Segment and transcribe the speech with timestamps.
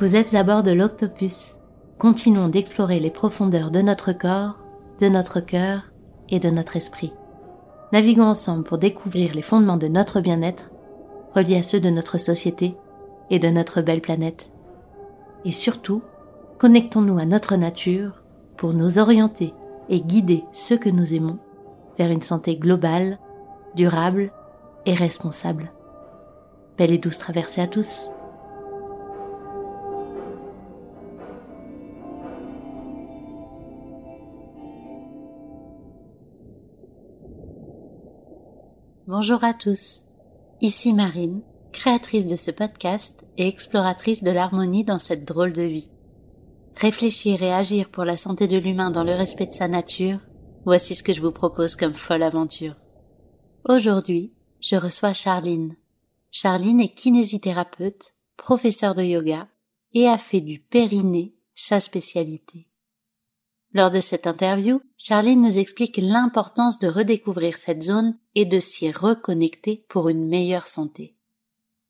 [0.00, 1.56] Vous êtes à bord de l'Octopus.
[1.98, 4.56] Continuons d'explorer les profondeurs de notre corps,
[5.00, 5.90] de notre cœur
[6.28, 7.12] et de notre esprit.
[7.92, 10.70] Naviguons ensemble pour découvrir les fondements de notre bien-être,
[11.34, 12.76] reliés à ceux de notre société
[13.30, 14.50] et de notre belle planète.
[15.44, 16.02] Et surtout,
[16.58, 18.22] connectons-nous à notre nature
[18.56, 19.52] pour nous orienter
[19.88, 21.38] et guider ceux que nous aimons
[21.98, 23.18] vers une santé globale,
[23.74, 24.30] durable
[24.86, 25.72] et responsable.
[26.76, 28.12] Belle et douce traversée à tous.
[39.10, 40.02] Bonjour à tous.
[40.60, 41.40] Ici Marine,
[41.72, 45.88] créatrice de ce podcast et exploratrice de l'harmonie dans cette drôle de vie.
[46.76, 50.20] Réfléchir et agir pour la santé de l'humain dans le respect de sa nature,
[50.66, 52.74] voici ce que je vous propose comme folle aventure.
[53.66, 55.74] Aujourd'hui, je reçois Charline.
[56.30, 59.48] Charline est kinésithérapeute, professeure de yoga
[59.94, 62.67] et a fait du périnée sa spécialité.
[63.78, 68.90] Lors de cette interview, Charline nous explique l'importance de redécouvrir cette zone et de s'y
[68.90, 71.14] reconnecter pour une meilleure santé.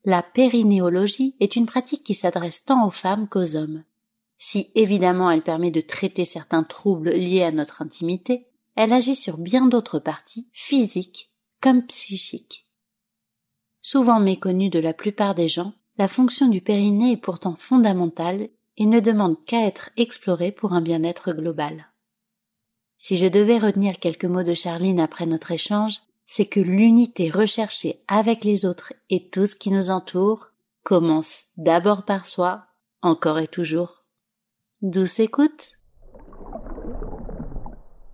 [0.04, 3.84] La périnéologie est une pratique qui s'adresse tant aux femmes qu'aux hommes.
[4.36, 9.38] Si évidemment elle permet de traiter certains troubles liés à notre intimité, elle agit sur
[9.38, 11.30] bien d'autres parties, physiques
[11.62, 12.66] comme psychiques.
[13.80, 18.86] Souvent méconnue de la plupart des gens, la fonction du périnée est pourtant fondamentale et
[18.86, 21.88] ne demande qu'à être explorée pour un bien-être global.
[22.96, 28.00] Si je devais retenir quelques mots de Charline après notre échange, c'est que l'unité recherchée
[28.06, 30.48] avec les autres et tout ce qui nous entoure
[30.84, 32.66] commence d'abord par soi,
[33.02, 34.04] encore et toujours.
[34.80, 35.72] Douce écoute.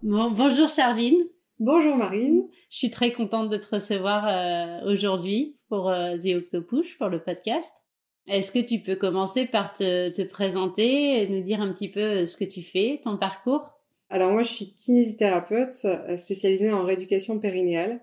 [0.02, 1.24] bonjour Charline.
[1.60, 2.48] Bonjour Marine.
[2.70, 7.22] Je suis très contente de te recevoir euh, aujourd'hui pour euh, The Octopus, pour le
[7.22, 7.83] podcast.
[8.26, 12.26] Est-ce que tu peux commencer par te, te, présenter nous dire un petit peu euh,
[12.26, 13.78] ce que tu fais, ton parcours?
[14.08, 15.74] Alors moi je suis kinésithérapeute
[16.16, 18.00] spécialisée en rééducation périnéale.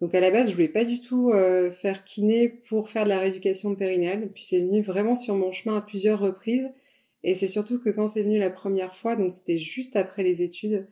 [0.00, 1.32] Donc à la base je voulais pas du tout
[1.80, 4.28] faire kiné pour faire de la rééducation périnéale.
[4.32, 6.68] Puis c'est venu vraiment sur mon chemin à plusieurs reprises.
[7.24, 10.42] Et c'est surtout que quand c'est venu la première fois, donc c'était juste après les
[10.42, 10.86] études,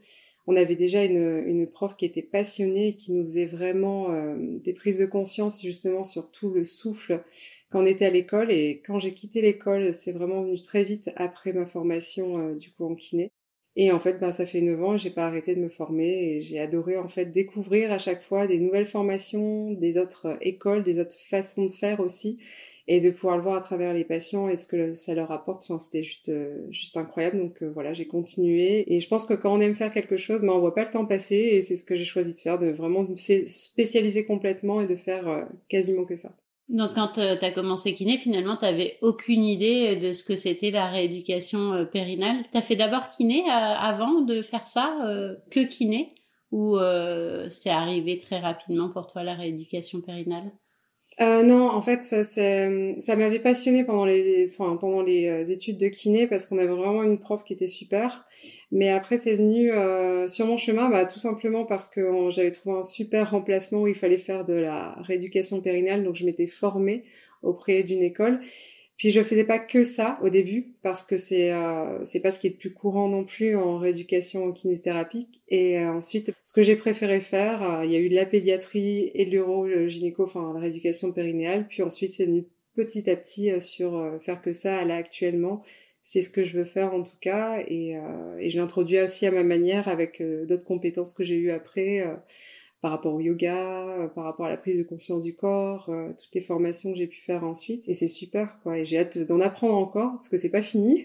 [0.47, 4.37] on avait déjà une, une prof qui était passionnée et qui nous faisait vraiment euh,
[4.39, 7.25] des prises de conscience justement sur tout le souffle
[7.71, 8.53] quand on était à l'école.
[8.53, 12.71] Et quand j'ai quitté l'école, c'est vraiment venu très vite après ma formation euh, du
[12.71, 13.31] coup en kiné.
[13.79, 16.41] Et en fait, ben, ça fait 9 ans j'ai pas arrêté de me former et
[16.41, 20.99] j'ai adoré en fait découvrir à chaque fois des nouvelles formations, des autres écoles, des
[20.99, 22.39] autres façons de faire aussi
[22.89, 25.63] et de pouvoir le voir à travers les patients et ce que ça leur apporte.
[25.65, 27.39] Enfin, c'était juste, euh, juste incroyable.
[27.39, 28.85] Donc euh, voilà, j'ai continué.
[28.95, 30.91] Et je pense que quand on aime faire quelque chose, ben, on voit pas le
[30.91, 34.81] temps passer et c'est ce que j'ai choisi de faire, de vraiment me spécialiser complètement
[34.81, 36.37] et de faire euh, quasiment que ça.
[36.69, 40.73] Donc quand tu as commencé kiné, finalement, tu n'avais aucune idée de ce que c'était
[40.73, 42.45] la rééducation périnale.
[42.51, 44.99] Tu as fait d'abord kiné avant de faire ça,
[45.53, 46.13] que kiné,
[46.51, 46.77] ou
[47.51, 50.51] c'est arrivé très rapidement pour toi la rééducation périnale?
[51.21, 55.89] Euh, non, en fait, ça, m'avait passionné pendant les, enfin, pendant les euh, études de
[55.89, 58.27] kiné parce qu'on avait vraiment une prof qui était super.
[58.71, 62.77] Mais après, c'est venu euh, sur mon chemin, bah, tout simplement parce que j'avais trouvé
[62.77, 67.05] un super remplacement où il fallait faire de la rééducation périnale, donc je m'étais formée
[67.43, 68.41] auprès d'une école.
[68.97, 72.41] Puis je faisais pas que ça au début parce que c'est euh, c'est pas ce
[72.41, 75.29] qui est le plus courant non plus en rééducation kinésithérapie.
[75.49, 78.25] Et euh, ensuite, ce que j'ai préféré faire, euh, il y a eu de la
[78.25, 81.67] pédiatrie et de l'uro-gynéco, enfin la rééducation périnéale.
[81.69, 85.63] Puis ensuite, c'est venu petit à petit sur faire que ça là actuellement.
[86.03, 87.97] C'est ce que je veux faire en tout cas et,
[88.39, 92.05] et je l'introduis aussi à ma manière avec d'autres compétences que j'ai eues après
[92.87, 96.11] par rapport au yoga, euh, par rapport à la prise de conscience du corps, euh,
[96.11, 97.83] toutes les formations que j'ai pu faire ensuite.
[97.89, 98.79] Et c'est super, quoi.
[98.79, 101.05] Et j'ai hâte d'en apprendre encore, parce que c'est pas fini.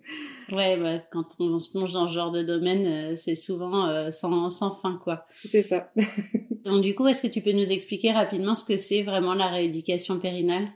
[0.52, 4.50] ouais, bah, quand on, se plonge dans ce genre de domaine, euh, c'est souvent sans,
[4.50, 5.24] sans fin, quoi.
[5.42, 5.90] C'est ça.
[6.66, 9.46] Donc du coup, est-ce que tu peux nous expliquer rapidement ce que c'est vraiment la
[9.46, 10.68] rééducation périnale?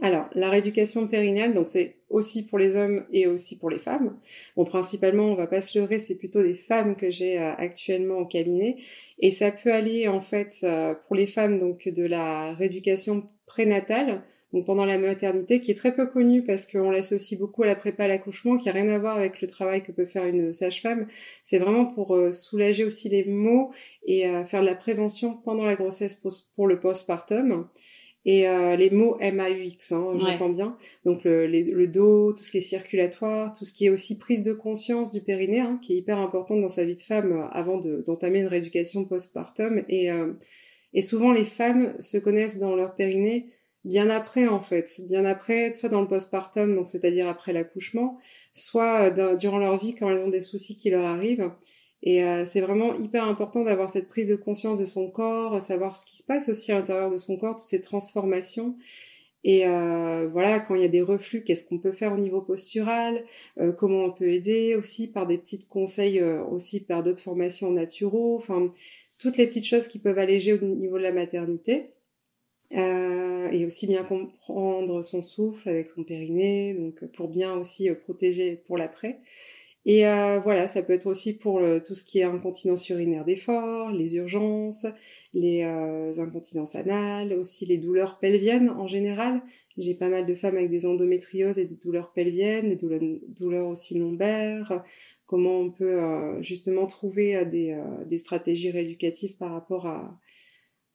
[0.00, 4.18] Alors, la rééducation périnale, donc c'est aussi pour les hommes et aussi pour les femmes.
[4.56, 8.26] Bon, principalement, on va pas se leurrer, c'est plutôt des femmes que j'ai actuellement au
[8.26, 8.76] cabinet.
[9.18, 14.22] Et ça peut aller en fait euh, pour les femmes donc de la rééducation prénatale,
[14.52, 17.74] donc pendant la maternité, qui est très peu connue parce qu'on l'associe beaucoup à la
[17.74, 20.52] prépa à l'accouchement, qui a rien à voir avec le travail que peut faire une
[20.52, 21.08] sage-femme.
[21.42, 23.72] C'est vraiment pour euh, soulager aussi les maux
[24.06, 26.22] et euh, faire de la prévention pendant la grossesse
[26.54, 27.66] pour le postpartum.
[28.26, 30.76] Et euh, les mots MAUX, hein, j'entends bien.
[31.04, 34.42] Donc le, le, dos, tout ce qui est circulatoire, tout ce qui est aussi prise
[34.42, 37.46] de conscience du périnée, hein, qui est hyper importante dans sa vie de femme euh,
[37.52, 39.84] avant d'entamer une rééducation postpartum.
[39.88, 40.32] Et, euh,
[40.94, 43.50] et souvent les femmes se connaissent dans leur périnée
[43.84, 48.18] bien après en fait, bien après, soit dans le postpartum, donc c'est-à-dire après l'accouchement,
[48.54, 51.50] soit durant leur vie quand elles ont des soucis qui leur arrivent.
[52.06, 56.04] Et c'est vraiment hyper important d'avoir cette prise de conscience de son corps, savoir ce
[56.04, 58.76] qui se passe aussi à l'intérieur de son corps, toutes ces transformations.
[59.44, 62.40] Et euh, voilà, quand il y a des reflux, qu'est-ce qu'on peut faire au niveau
[62.40, 63.24] postural
[63.60, 67.70] euh, Comment on peut aider aussi par des petits conseils, euh, aussi par d'autres formations
[67.70, 68.36] naturaux.
[68.38, 68.72] Enfin,
[69.18, 71.90] toutes les petites choses qui peuvent alléger au niveau de la maternité.
[72.72, 78.78] et aussi bien comprendre son souffle avec son périnée, donc pour bien aussi protéger pour
[78.78, 79.20] l'après.
[79.86, 80.04] Et
[80.42, 84.86] voilà, ça peut être aussi pour tout ce qui est incontinence urinaire d'effort, les urgences,
[85.34, 89.42] les euh, incontinences anales, aussi les douleurs pelviennes en général.
[89.76, 93.98] J'ai pas mal de femmes avec des endométrioses et des douleurs pelviennes, des douleurs, aussi
[93.98, 94.84] lombaires.
[95.26, 97.76] Comment on peut euh, justement trouver euh, des,
[98.06, 100.20] des, stratégies rééducatives par rapport à,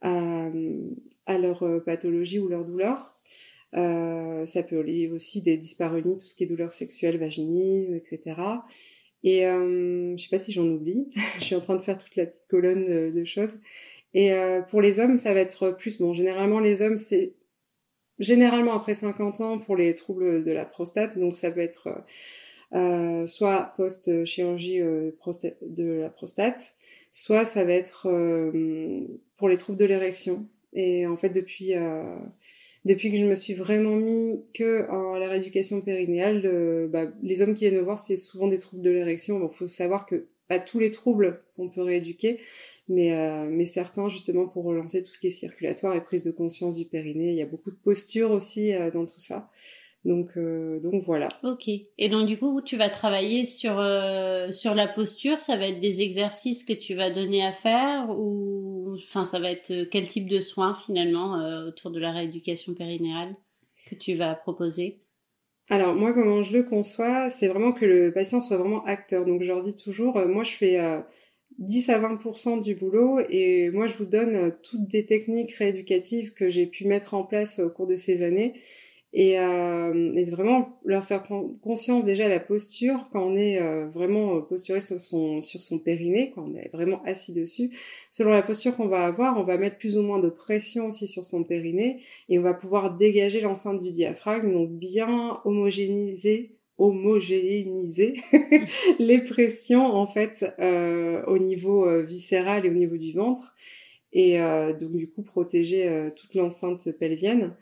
[0.02, 0.50] à,
[1.26, 3.19] à leur pathologie ou leur douleur.
[3.74, 8.20] Ça peut aller aussi des dyspareunies, tout ce qui est douleurs sexuelles, vaginisme, etc.
[9.24, 11.08] Et euh, je sais pas si j'en oublie.
[11.40, 13.58] je suis en train de faire toute la petite colonne de, choses.
[14.14, 17.34] Et euh, pour les hommes, ça va être plus, bon, généralement les hommes, c'est
[18.18, 22.04] généralement après 50 ans pour les troubles de la prostate, donc ça peut être
[22.76, 25.12] euh, soit post-chirurgie euh,
[25.62, 26.76] de la prostate,
[27.10, 29.08] soit ça va être euh,
[29.38, 30.48] pour les troubles de l'érection.
[30.74, 31.74] Et en fait, depuis
[32.90, 37.54] depuis que je me suis vraiment mis que en la rééducation périnéale, bah, les hommes
[37.54, 39.40] qui viennent me voir, c'est souvent des troubles de l'érection.
[39.40, 42.40] Bon, faut savoir que pas tous les troubles on peut rééduquer,
[42.90, 46.32] mais, euh, mais certains justement pour relancer tout ce qui est circulatoire et prise de
[46.32, 47.30] conscience du périnée.
[47.30, 49.50] Il y a beaucoup de postures aussi euh, dans tout ça.
[50.06, 51.28] Donc, euh, donc voilà.
[51.44, 51.68] Ok.
[51.68, 53.74] Et donc du coup, tu vas travailler sur
[54.54, 55.40] sur la posture.
[55.40, 59.52] Ça va être des exercices que tu vas donner à faire ou, enfin, ça va
[59.52, 61.34] être quel type de soins finalement
[61.68, 63.36] autour de la rééducation périnéale
[63.90, 65.00] que tu vas proposer?
[65.70, 69.26] Alors moi, comment je le conçois, c'est vraiment que le patient soit vraiment acteur.
[69.26, 70.80] Donc je leur dis toujours, moi je fais
[71.60, 76.34] 10 à 20% du boulot et moi je vous donne euh, toutes des techniques rééducatives
[76.34, 78.54] que j'ai pu mettre en place au cours de ces années
[79.14, 81.24] et, euh, et vraiment leur faire
[81.62, 86.32] conscience déjà la posture quand on est euh, vraiment posturé sur son, sur son périnée,
[86.36, 87.72] quand on est vraiment assis dessus.
[88.10, 91.08] Selon la posture qu'on va avoir, on va mettre plus ou moins de pression aussi
[91.08, 98.16] sur son périnée et on va pouvoir dégager l'enceinte du diaphragme, donc bien homogénéiser homogénéiser
[99.00, 103.56] les pressions en fait euh, au niveau euh, viscéral et au niveau du ventre
[104.14, 107.54] et euh, donc du coup protéger toute l'enceinte pelvienne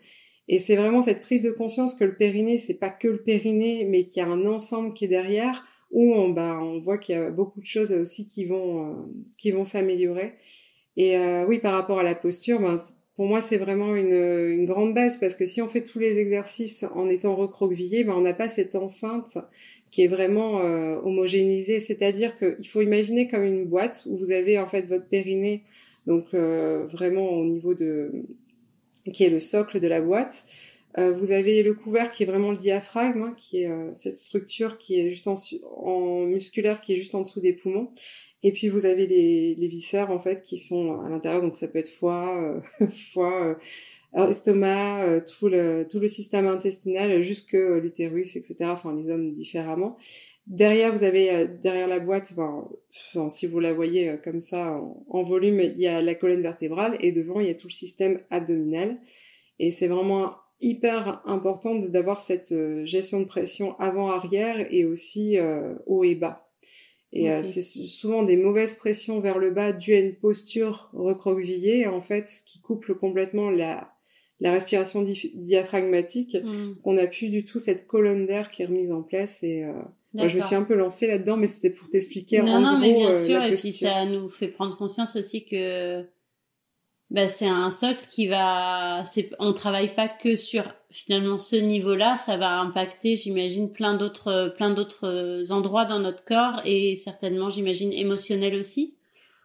[0.48, 3.86] et c'est vraiment cette prise de conscience que le périnée c'est pas que le périnée
[3.88, 7.14] mais qu'il y a un ensemble qui est derrière où on bah on voit qu'il
[7.14, 9.08] y a beaucoup de choses aussi qui vont
[9.38, 10.34] qui vont s'améliorer
[10.96, 11.16] et
[11.46, 12.76] oui par rapport à la posture ben,
[13.18, 16.20] pour moi, c'est vraiment une, une, grande base parce que si on fait tous les
[16.20, 19.38] exercices en étant recroquevillé, ben, on n'a pas cette enceinte
[19.90, 21.80] qui est vraiment euh, homogénéisée.
[21.80, 25.62] C'est-à-dire qu'il faut imaginer comme une boîte où vous avez en fait votre périnée,
[26.06, 28.12] donc euh, vraiment au niveau de
[29.12, 30.44] qui est le socle de la boîte.
[30.98, 34.18] Euh, vous avez le couvert qui est vraiment le diaphragme, hein, qui est euh, cette
[34.18, 37.90] structure qui est juste en, musculaire, qui est juste en dessous des poumons.
[38.42, 41.78] Et puis vous avez les, viscères en fait qui sont à l'intérieur, donc ça peut
[41.78, 43.58] être foie, euh, foie,
[44.16, 48.56] estomac, tout le tout le système intestinal jusque l'utérus, etc.
[48.62, 49.96] Enfin les hommes différemment.
[50.48, 55.22] Derrière vous avez derrière la boîte, enfin, si vous la voyez comme ça en, en,
[55.22, 58.20] volume, il y a la colonne vertébrale et devant il y a tout le système
[58.30, 58.98] abdominal.
[59.58, 65.36] Et c'est vraiment hyper important d'avoir cette gestion de pression avant-arrière et aussi
[65.86, 66.48] haut et bas.
[67.12, 71.86] Et euh, c'est souvent des mauvaises pressions vers le bas dues à une posture recroquevillée,
[71.86, 73.94] en fait, qui couple complètement la,
[74.40, 76.76] la respiration diaphragmatique, mm.
[76.82, 79.42] qu'on n'a plus du tout cette colonne d'air qui est remise en place.
[79.42, 79.64] Et
[80.14, 83.10] je me suis un peu lancée là-dedans, mais c'était pour t'expliquer non, non, mais bien
[83.10, 86.04] euh, sûr, et puis ça nous fait prendre conscience aussi que
[87.10, 89.02] bah, c'est un socle qui va,
[89.38, 94.70] on travaille pas que sur finalement ce niveau-là, ça va impacter, j'imagine, plein d'autres, plein
[94.72, 98.94] d'autres endroits dans notre corps et certainement, j'imagine, émotionnel aussi.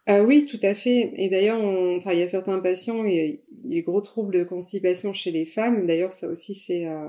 [0.08, 1.12] Euh, oui, tout à fait.
[1.16, 1.58] Et d'ailleurs,
[1.96, 5.30] enfin, il y a certains patients, il y a des gros troubles de constipation chez
[5.30, 5.86] les femmes.
[5.86, 7.08] D'ailleurs, ça aussi, c'est euh,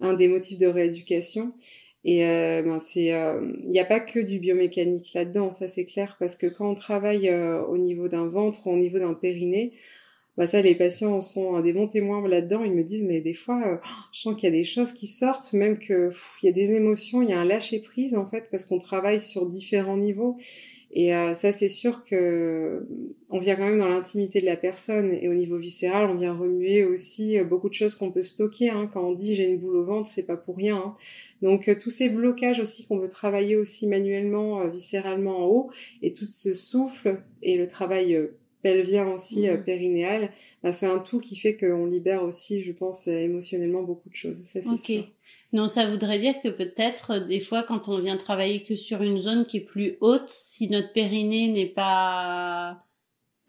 [0.00, 1.52] un des motifs de rééducation.
[2.04, 5.84] Et euh, ben c'est, euh, il n'y a pas que du biomécanique là-dedans, ça c'est
[5.84, 9.14] clair, parce que quand on travaille euh, au niveau d'un ventre ou au niveau d'un
[9.14, 9.72] périnée,
[10.36, 12.64] bah ça les patients sont des bons témoins là-dedans.
[12.64, 13.80] Ils me disent mais des fois,
[14.12, 16.10] je sens qu'il y a des choses qui sortent, même que
[16.42, 18.78] il y a des émotions, il y a un lâcher prise en fait, parce qu'on
[18.78, 20.38] travaille sur différents niveaux.
[20.94, 22.86] Et euh, ça, c'est sûr que
[23.30, 26.34] on vient quand même dans l'intimité de la personne et au niveau viscéral, on vient
[26.34, 28.68] remuer aussi euh, beaucoup de choses qu'on peut stocker.
[28.68, 28.90] Hein.
[28.92, 30.76] Quand on dit j'ai une boule au ventre, c'est pas pour rien.
[30.76, 30.94] Hein.
[31.40, 35.70] Donc tous ces blocages aussi qu'on veut travailler aussi manuellement, viscéralement en haut,
[36.02, 38.28] et tout ce souffle et le travail
[38.62, 39.64] pelvien aussi mmh.
[39.64, 40.30] périnéal,
[40.62, 44.40] bah, c'est un tout qui fait qu'on libère aussi, je pense, émotionnellement beaucoup de choses.
[44.44, 45.04] Ça, c'est sûr.
[45.52, 49.02] Non, ça voudrait dire que peut-être euh, des fois quand on vient travailler que sur
[49.02, 52.82] une zone qui est plus haute, si notre périnée n'est pas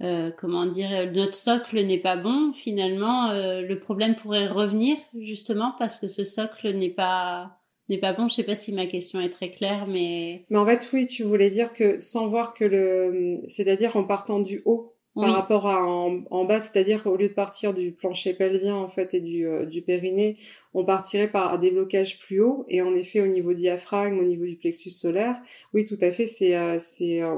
[0.02, 5.74] euh, comment dire, notre socle n'est pas bon, finalement, euh, le problème pourrait revenir justement
[5.80, 8.28] parce que ce socle n'est pas n'est pas bon.
[8.28, 11.24] Je sais pas si ma question est très claire, mais mais en fait oui, tu
[11.24, 15.86] voulais dire que sans voir que le, c'est-à-dire en partant du haut, par rapport à
[15.86, 19.66] en, bas, c'est-à-dire qu'au lieu de partir du plancher pelvien en fait et du, euh,
[19.66, 20.38] du périnée,
[20.74, 22.66] on partirait par des blocages plus hauts.
[22.68, 25.40] Et en effet au niveau diaphragme, au niveau du plexus solaire,
[25.74, 27.38] oui tout à fait, c'est euh, c'est euh,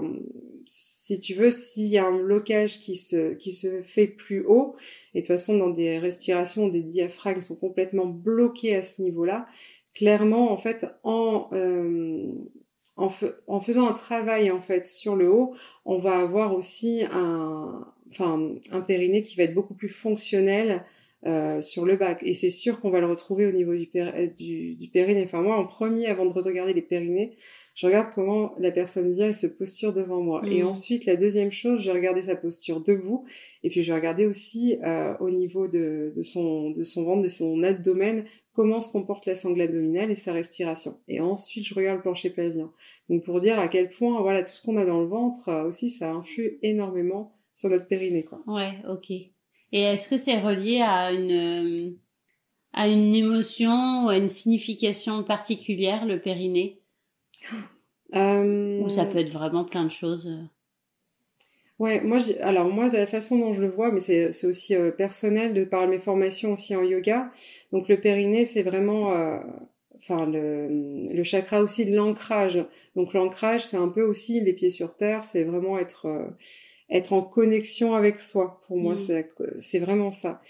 [0.66, 4.76] si tu veux s'il y a un blocage qui se qui se fait plus haut
[5.14, 9.48] et de toute façon dans des respirations des diaphragmes sont complètement bloqués à ce niveau-là,
[9.94, 11.50] clairement en fait en
[12.98, 13.12] en,
[13.48, 15.54] en, faisant un travail en fait sur le haut,
[15.86, 20.84] on va avoir aussi un, enfin, un périnée qui va être beaucoup plus fonctionnel
[21.26, 22.20] euh, sur le bac.
[22.22, 25.24] Et c'est sûr qu'on va le retrouver au niveau du, euh, du, du, périnée.
[25.24, 27.36] Enfin, moi, en premier, avant de regarder les périnées,
[27.74, 30.44] je regarde comment la personne vient et se posture devant moi.
[30.46, 30.68] Et mmh.
[30.68, 33.26] ensuite, la deuxième chose, je vais regarder sa posture debout.
[33.64, 37.24] Et puis, je vais regarder aussi euh, au niveau de, de, son, de son ventre,
[37.24, 38.26] de son abdomen,
[38.56, 40.98] comment se comporte la sangle abdominale et sa respiration.
[41.08, 42.72] Et ensuite, je regarde le plancher pelvien.
[43.10, 45.68] Donc pour dire à quel point, voilà, tout ce qu'on a dans le ventre euh,
[45.68, 48.42] aussi, ça influe énormément sur notre périnée, quoi.
[48.48, 49.12] Ouais, ok.
[49.12, 51.92] Et est-ce que c'est relié à une euh,
[52.74, 56.82] à une émotion ou à une signification particulière, le périnée?
[58.14, 58.82] Euh...
[58.82, 60.30] Ou ça peut être vraiment plein de choses
[61.78, 64.48] Ouais, moi, je, alors moi, de la façon dont je le vois, mais c'est, c'est
[64.48, 67.32] aussi euh, personnel de par mes formations aussi en yoga.
[67.74, 69.40] Donc le périnée, c'est vraiment, euh,
[69.98, 70.68] enfin le,
[71.14, 72.66] le chakra aussi de l'ancrage.
[72.96, 76.28] Donc l'ancrage, c'est un peu aussi les pieds sur terre, c'est vraiment être euh,
[76.90, 78.62] être en connexion avec soi.
[78.68, 78.98] Pour moi, mmh.
[78.98, 80.42] c'est, c'est vraiment ça.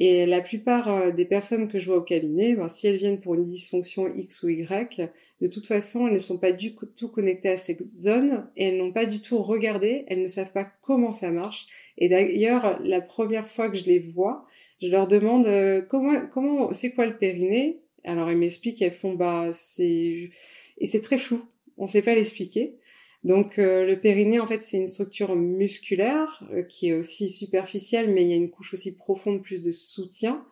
[0.00, 3.34] Et la plupart des personnes que je vois au cabinet, ben, si elles viennent pour
[3.34, 7.50] une dysfonction X ou Y, de toute façon, elles ne sont pas du tout connectées
[7.50, 11.12] à ces zones et elles n'ont pas du tout regardé, elles ne savent pas comment
[11.12, 11.66] ça marche.
[11.96, 14.46] Et d'ailleurs, la première fois que je les vois,
[14.82, 17.80] je leur demande euh, comment, comment, c'est quoi le périnée?
[18.04, 20.30] Alors elles m'expliquent, elles font bah c'est
[20.78, 21.42] et c'est très flou,
[21.76, 22.76] on ne sait pas l'expliquer.
[23.22, 28.12] Donc euh, le périnée en fait c'est une structure musculaire euh, qui est aussi superficielle,
[28.12, 30.44] mais il y a une couche aussi profonde plus de soutien.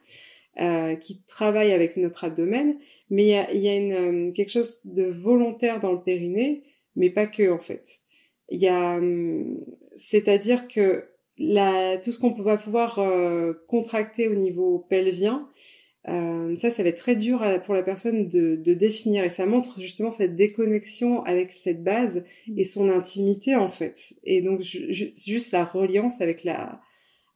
[0.61, 2.79] Euh, qui travaille avec notre abdomen,
[3.11, 3.93] mais il y a, y a une,
[4.29, 6.65] euh, quelque chose de volontaire dans le périnée,
[6.97, 8.01] mais pas que en fait.
[8.49, 9.57] Il y a, hum,
[9.97, 11.05] c'est-à-dire que
[12.03, 15.49] tout ce qu'on peut pas pouvoir euh, contracter au niveau pelvien,
[16.09, 19.47] euh, ça, ça va être très dur pour la personne de, de, définir et ça
[19.47, 22.25] montre justement cette déconnexion avec cette base
[22.57, 24.15] et son intimité en fait.
[24.25, 26.81] Et donc juste la reliance avec la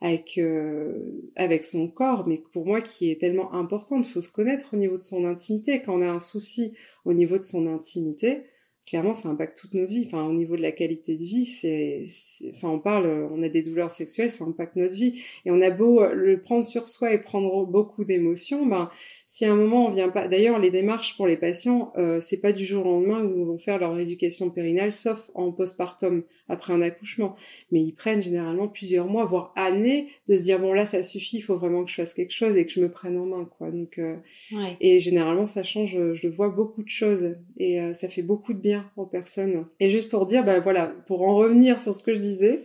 [0.02, 4.06] avec euh, avec son corps, mais pour moi qui est tellement importante.
[4.06, 5.80] Il faut se connaître au niveau de son intimité.
[5.80, 6.72] Quand on a un souci
[7.04, 8.42] au niveau de son intimité,
[8.86, 10.04] clairement, ça impacte toute notre vie.
[10.06, 12.04] Enfin, au niveau de la qualité de vie, c'est,
[12.50, 15.22] enfin, on parle, on a des douleurs sexuelles, ça impacte notre vie.
[15.44, 18.90] Et on a beau le prendre sur soi et prendre beaucoup d'émotions, ben,
[19.32, 22.36] si à un moment on vient pas, d'ailleurs les démarches pour les patients, euh, c'est
[22.36, 26.24] pas du jour au lendemain où ils vont faire leur éducation périnale, sauf en postpartum
[26.50, 27.34] après un accouchement.
[27.70, 31.38] Mais ils prennent généralement plusieurs mois, voire années, de se dire bon là ça suffit,
[31.38, 33.48] il faut vraiment que je fasse quelque chose et que je me prenne en main
[33.56, 33.70] quoi.
[33.70, 34.16] Donc euh,
[34.82, 38.60] et généralement ça change, je vois beaucoup de choses et euh, ça fait beaucoup de
[38.60, 39.64] bien aux personnes.
[39.80, 42.62] Et juste pour dire bah voilà, pour en revenir sur ce que je disais,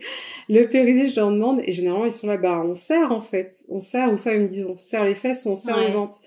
[0.50, 3.54] le périnée je leur demande et généralement ils sont là bah on serre en fait,
[3.70, 5.92] on serre ou soit ils me disent on serre les fesses ou on serre les
[5.92, 6.20] ventres.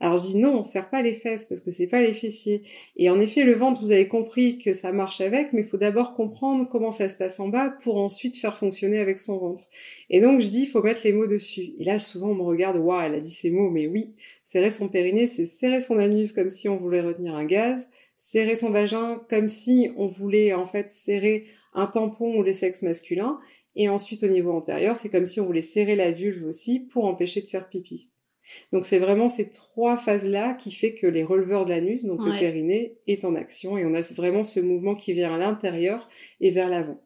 [0.00, 2.62] Alors je dis non, on serre pas les fesses parce que c'est pas les fessiers.
[2.96, 5.76] Et en effet, le ventre, vous avez compris que ça marche avec, mais il faut
[5.76, 9.64] d'abord comprendre comment ça se passe en bas pour ensuite faire fonctionner avec son ventre.
[10.08, 11.72] Et donc je dis, il faut mettre les mots dessus.
[11.80, 14.14] Et là, souvent on me regarde, waouh, elle a dit ces mots, mais oui,
[14.44, 18.54] serrer son périnée, c'est serrer son anus comme si on voulait retenir un gaz, serrer
[18.54, 23.38] son vagin comme si on voulait en fait serrer un tampon ou le sexe masculin.
[23.74, 27.04] Et ensuite, au niveau antérieur, c'est comme si on voulait serrer la vulve aussi pour
[27.04, 28.10] empêcher de faire pipi.
[28.72, 32.38] Donc c'est vraiment ces trois phases-là qui fait que les releveurs de l'anus, donc le
[32.38, 36.08] périnée, est en action et on a vraiment ce mouvement qui vient à l'intérieur
[36.40, 37.00] et vers l'avant.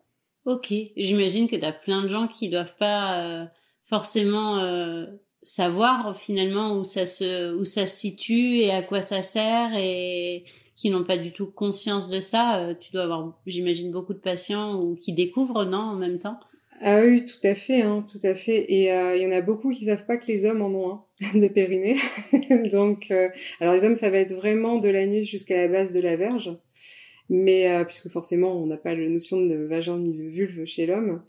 [0.45, 3.45] Ok, j'imagine que tu as plein de gens qui doivent pas euh,
[3.85, 5.07] forcément euh,
[5.43, 10.45] savoir finalement où ça se où ça se situe et à quoi ça sert et
[10.75, 12.75] qui n'ont pas du tout conscience de ça.
[12.81, 16.41] tu dois avoir, j'imagine, beaucoup de patients ou qui découvrent, non, en même temps.
[16.83, 18.65] Ah oui, tout à fait, hein, tout à fait.
[18.69, 21.39] Et il y en a beaucoup qui savent pas que les hommes en ont un
[21.39, 21.97] de périnée.
[22.73, 23.13] Donc,
[23.61, 26.51] alors les hommes, ça va être vraiment de l'anus jusqu'à la base de la verge
[27.33, 30.87] mais euh, puisque forcément on n'a pas la notion de vagin ni de vulve chez
[30.87, 31.23] l'homme.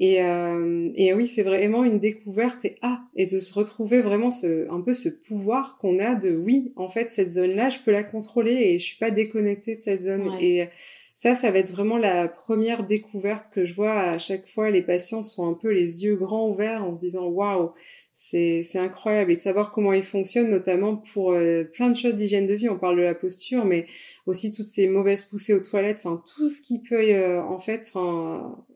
[0.00, 4.30] Et, euh, et oui, c'est vraiment une découverte et ah et de se retrouver vraiment
[4.30, 7.90] ce un peu ce pouvoir qu'on a de oui, en fait cette zone-là, je peux
[7.90, 10.30] la contrôler et je suis pas déconnectée de cette zone.
[10.40, 10.68] Et
[11.18, 14.70] ça, ça va être vraiment la première découverte que je vois à chaque fois.
[14.70, 17.72] Les patients sont un peu les yeux grands ouverts en se disant waouh,
[18.12, 22.46] c'est incroyable et de savoir comment il fonctionne, notamment pour euh, plein de choses d'hygiène
[22.46, 22.68] de vie.
[22.68, 23.88] On parle de la posture, mais
[24.26, 27.92] aussi toutes ces mauvaises poussées aux toilettes, enfin tout ce qui peut euh, en fait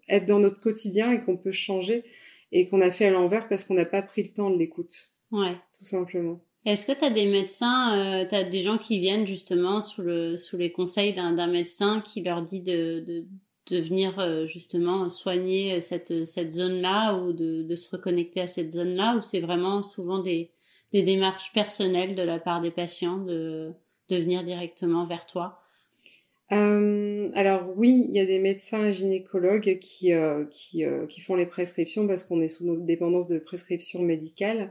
[0.09, 2.03] être dans notre quotidien et qu'on peut changer
[2.51, 5.13] et qu'on a fait à l'envers parce qu'on n'a pas pris le temps de l'écoute.
[5.31, 5.55] Ouais.
[5.79, 6.41] Tout simplement.
[6.65, 10.03] Est-ce que tu as des médecins, euh, tu as des gens qui viennent justement sous,
[10.03, 13.25] le, sous les conseils d'un médecin qui leur dit de,
[13.71, 16.13] venir euh, justement soigner cette,
[16.53, 20.51] zone-là ou de, se reconnecter à cette zone-là ou c'est vraiment souvent des,
[20.93, 23.73] démarches personnelles de la part des patients de,
[24.11, 25.59] venir directement vers toi?
[26.53, 31.47] Euh, alors oui, il y a des médecins gynécologues qui, euh, qui, qui font les
[31.47, 34.71] prescriptions parce qu'on est sous nos dépendance de prescription médicale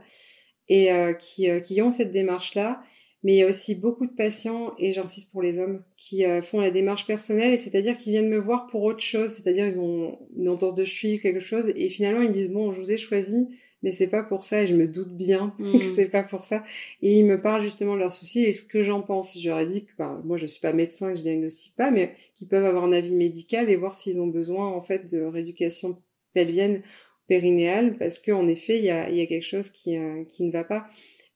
[0.72, 2.82] et euh, qui, qui ont cette démarche-là.
[3.24, 6.58] Mais il y a aussi beaucoup de patients, et j'insiste pour les hommes, qui font
[6.58, 10.18] la démarche personnelle, et c'est-à-dire qu'ils viennent me voir pour autre chose, c'est-à-dire ils ont
[10.36, 12.96] une entorse de cheville, quelque chose, et finalement ils me disent, bon, je vous ai
[12.98, 13.46] choisi,
[13.82, 15.94] mais c'est pas pour ça et je me doute bien que mm.
[15.94, 16.64] c'est pas pour ça
[17.02, 19.58] et ils me parlent justement de leurs soucis et ce que j'en pense je leur
[19.58, 22.48] ai dit que bah, moi je suis pas médecin que je diagnostique pas mais qu'ils
[22.48, 25.98] peuvent avoir un avis médical et voir s'ils ont besoin en fait de rééducation
[26.34, 26.82] pelvienne
[27.28, 30.86] périnéale parce qu'en effet il y a, quelque chose qui, euh, qui ne va pas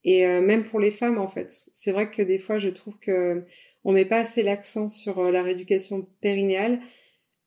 [0.04, 2.98] et euh, même pour les femmes en fait c'est vrai que des fois je trouve
[2.98, 3.42] que
[3.84, 6.80] on met pas assez l'accent sur euh, la rééducation périnéale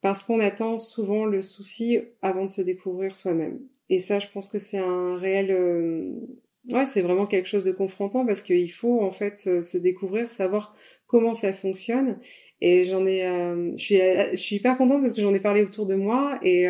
[0.01, 3.59] parce qu'on attend souvent le souci avant de se découvrir soi-même.
[3.89, 5.51] Et ça, je pense que c'est un réel...
[6.71, 10.73] Ouais, c'est vraiment quelque chose de confrontant parce qu'il faut en fait se découvrir, savoir
[11.05, 12.17] comment ça fonctionne.
[12.61, 15.63] Et j'en ai, euh, je suis, je suis hyper contente parce que j'en ai parlé
[15.63, 16.65] autour de moi et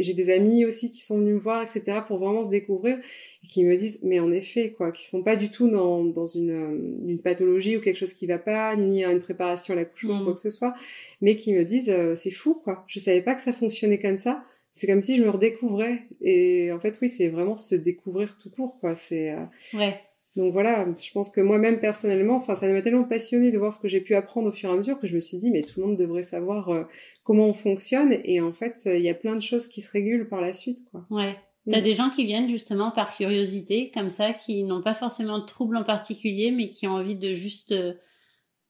[0.00, 1.98] j'ai des amis aussi qui sont venus me voir, etc.
[2.06, 2.98] pour vraiment se découvrir
[3.44, 6.26] et qui me disent, mais en effet, quoi, qui sont pas du tout dans, dans
[6.26, 10.24] une, une pathologie ou quelque chose qui va pas, ni une préparation à l'accouchement ou
[10.24, 10.34] quoi mmh.
[10.34, 10.74] que ce soit,
[11.20, 12.84] mais qui me disent, c'est fou, quoi.
[12.86, 14.42] Je savais pas que ça fonctionnait comme ça
[14.78, 16.04] c'est comme si je me redécouvrais.
[16.20, 18.94] Et en fait, oui, c'est vraiment se découvrir tout court, quoi.
[18.94, 19.32] C'est.
[19.32, 20.00] Euh, ouais.
[20.38, 23.80] Donc voilà, je pense que moi-même personnellement, enfin, ça m'a tellement passionné de voir ce
[23.80, 25.62] que j'ai pu apprendre au fur et à mesure que je me suis dit, mais
[25.62, 26.84] tout le monde devrait savoir euh,
[27.24, 28.16] comment on fonctionne.
[28.22, 30.88] Et en fait, il y a plein de choses qui se régulent par la suite,
[30.92, 31.04] quoi.
[31.10, 31.34] Ouais.
[31.68, 31.82] T'as mm.
[31.82, 35.76] des gens qui viennent justement par curiosité, comme ça, qui n'ont pas forcément de troubles
[35.76, 37.94] en particulier, mais qui ont envie de juste euh,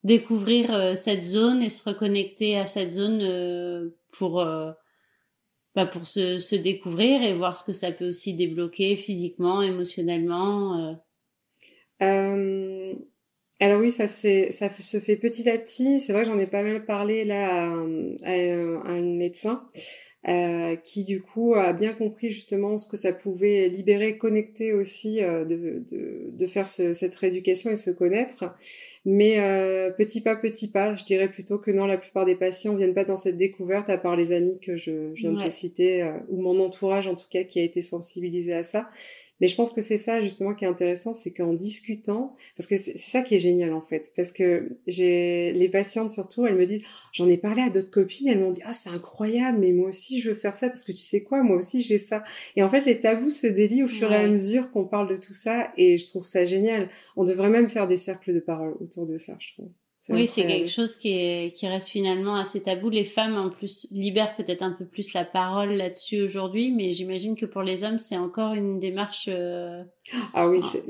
[0.05, 4.43] découvrir cette zone et se reconnecter à cette zone pour
[5.75, 10.97] bah, pour se, se, découvrir et voir ce que ça peut aussi débloquer physiquement, émotionnellement.
[12.03, 12.93] Euh.
[12.93, 12.95] Euh,
[13.61, 16.01] alors oui, ça, ça se fait petit à petit.
[16.01, 17.85] C'est vrai que j'en ai pas mal parlé là à,
[18.25, 19.69] à, un médecin
[20.29, 25.23] euh, qui du coup a bien compris justement ce que ça pouvait libérer, connecter aussi,
[25.23, 28.45] euh, de, de, de, faire ce, cette rééducation et se connaître.
[29.05, 32.77] Mais euh, petit pas, petit pas, je dirais plutôt que non, la plupart des patients
[32.77, 35.51] viennent pas dans cette découverte, à part les amis que je, je viens de te
[35.51, 38.89] citer, euh, ou mon entourage en tout cas qui a été sensibilisé à ça.
[39.41, 42.77] Mais je pense que c'est ça justement qui est intéressant, c'est qu'en discutant, parce que
[42.77, 46.67] c'est ça qui est génial en fait, parce que j'ai les patientes surtout, elles me
[46.67, 49.89] disent, j'en ai parlé à d'autres copines, elles m'ont dit, ah c'est incroyable, mais moi
[49.89, 52.25] aussi je veux faire ça parce que tu sais quoi, moi aussi j'ai ça.
[52.57, 55.17] Et en fait les tabous se délient au fur et à mesure qu'on parle de
[55.17, 56.89] tout ça, et je trouve ça génial.
[57.17, 59.71] On devrait même faire des cercles de parole autour de ça, je trouve.
[60.09, 62.89] Oui, c'est quelque chose qui, est, qui reste finalement assez tabou.
[62.89, 67.37] Les femmes, en plus, libèrent peut-être un peu plus la parole là-dessus aujourd'hui, mais j'imagine
[67.37, 69.83] que pour les hommes, c'est encore une démarche euh,
[70.33, 70.83] ah oui, c'est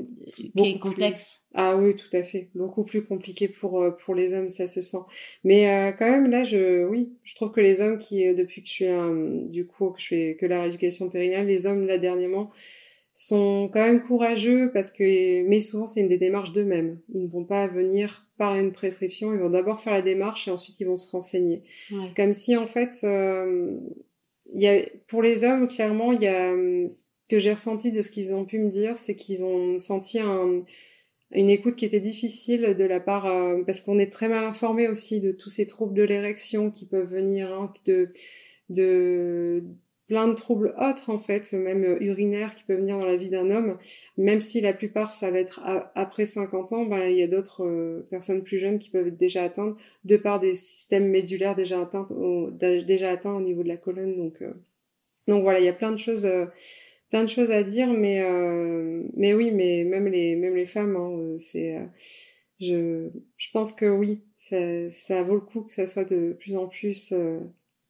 [0.51, 1.41] qui est complexe.
[1.53, 2.49] Ah oui, tout à fait.
[2.55, 5.03] Beaucoup plus compliqué pour, euh, pour les hommes, ça se sent.
[5.43, 8.67] Mais euh, quand même, là, je, oui, je trouve que les hommes qui, depuis que
[8.67, 12.51] je suis, du coup, que je fais que la rééducation périnale, les hommes, là, dernièrement,
[13.19, 16.99] sont quand même courageux parce que, mais souvent c'est une des démarches d'eux-mêmes.
[17.13, 20.51] Ils ne vont pas venir par une prescription, ils vont d'abord faire la démarche et
[20.51, 21.63] ensuite ils vont se renseigner.
[22.15, 23.77] Comme si en fait, euh,
[24.53, 26.53] il y a, pour les hommes clairement, il y a
[26.87, 30.19] ce que j'ai ressenti de ce qu'ils ont pu me dire, c'est qu'ils ont senti
[30.19, 30.63] un,
[31.31, 34.87] une écoute qui était difficile de la part euh, parce qu'on est très mal informé
[34.87, 38.13] aussi de tous ces troubles de l'érection qui peuvent venir hein, de
[38.69, 39.63] de
[40.09, 43.29] plein de troubles autres en fait, même euh, urinaires qui peuvent venir dans la vie
[43.29, 43.77] d'un homme,
[44.17, 45.61] même si la plupart ça va être
[45.93, 49.17] après 50 ans, ben, il y a d'autres euh, personnes plus jeunes qui peuvent être
[49.17, 53.67] déjà atteintes de par des systèmes médulaires déjà atteints au, déjà atteints au niveau de
[53.67, 54.17] la colonne.
[54.17, 54.51] Donc, euh,
[55.27, 56.27] donc voilà, il y a plein de choses,
[57.11, 58.23] plein de choses à dire, mais
[59.15, 61.77] mais oui, mais même les même les femmes, hein, c'est
[62.59, 66.55] je je pense que oui, ça ça vaut le coup que ça soit de plus
[66.55, 67.13] en plus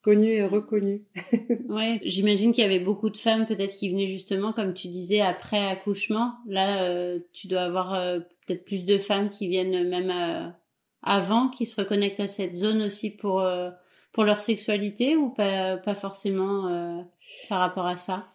[0.01, 1.03] connu et reconnu.
[1.69, 5.21] ouais, j'imagine qu'il y avait beaucoup de femmes peut-être qui venaient justement, comme tu disais,
[5.21, 6.33] après accouchement.
[6.47, 10.49] Là, euh, tu dois avoir euh, peut-être plus de femmes qui viennent même euh,
[11.03, 13.45] avant, qui se reconnectent à cette zone aussi pour
[14.11, 17.05] pour leur sexualité ou pas pas forcément
[17.47, 18.27] par rapport à ça?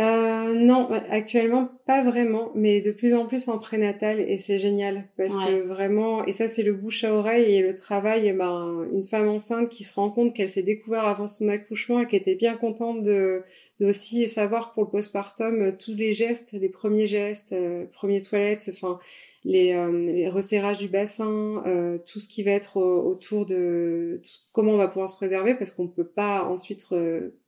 [0.00, 5.04] Euh, non, actuellement pas vraiment, mais de plus en plus en prénatal et c'est génial
[5.16, 8.32] parce que vraiment et ça c'est le bouche à oreille et le travail.
[8.32, 12.08] Ben une femme enceinte qui se rend compte qu'elle s'est découverte avant son accouchement et
[12.08, 13.44] qui était bien contente de,
[13.80, 18.70] de aussi savoir pour le postpartum tous les gestes, les premiers gestes, euh, premières toilettes,
[18.72, 19.00] enfin
[19.44, 24.72] les, euh, les resserrages du bassin, euh, tout ce qui va être autour de comment
[24.72, 26.86] on va pouvoir se préserver parce qu'on ne peut pas ensuite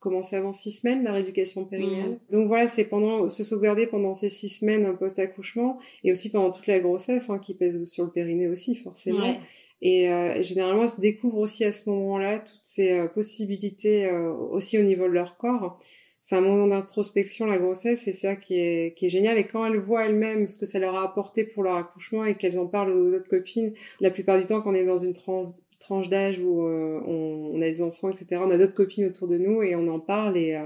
[0.01, 2.11] commencer avant six semaines la rééducation périnéale.
[2.11, 2.33] Mmh.
[2.33, 6.67] Donc voilà, c'est pendant se sauvegarder pendant ces six semaines post-accouchement et aussi pendant toute
[6.67, 9.37] la grossesse hein, qui pèse sur le périnée aussi forcément.
[9.83, 14.11] Et euh, généralement, elles se découvrent aussi à ce moment-là toutes ces euh, possibilités
[14.51, 15.79] aussi au niveau de leur corps
[16.27, 19.39] c'est un moment d'introspection la grossesse et c'est ça qui est qui est génial.
[19.39, 22.35] Et quand elles voient elles-mêmes ce que ça leur a apporté pour leur accouchement et
[22.35, 25.13] qu'elles en parlent aux autres copines la plupart du temps quand on est dans une
[25.13, 25.45] tranche
[25.79, 29.39] tranche d'âge où euh, on, a des enfants etc on a d'autres copines autour de
[29.39, 30.37] nous et on en parle.
[30.37, 30.65] Et euh,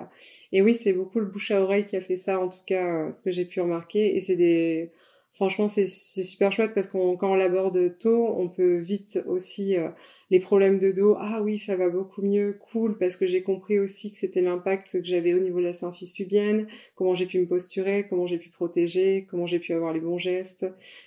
[0.53, 3.09] et oui c'est beaucoup le bouche à oreille qui a fait ça en tout cas
[3.09, 4.17] euh, ce que j'ai pu remarquer.
[4.17, 4.91] Et c'est des
[5.33, 9.89] franchement, c'est super chouette parce qu'on quand on l'aborde tôt, on peut vite aussi euh,
[10.31, 11.17] les problèmes de dos.
[11.19, 15.01] Ah oui, ça va beaucoup mieux, cool, parce que j'ai compris aussi que c'était l'impact
[15.01, 18.39] que j'avais au niveau de la symphyse pubienne, comment j'ai pu me posturer, comment j'ai
[18.39, 20.67] pu protéger, comment j'ai pu avoir les bons gestes,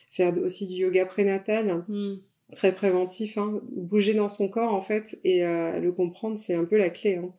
[0.10, 1.86] faire aussi du yoga prénatal.
[1.88, 2.16] Hmm.
[2.54, 3.62] Très préventif, hein.
[3.72, 7.16] bouger dans son corps en fait et euh, le comprendre, c'est un peu la clé.
[7.16, 7.34] Hein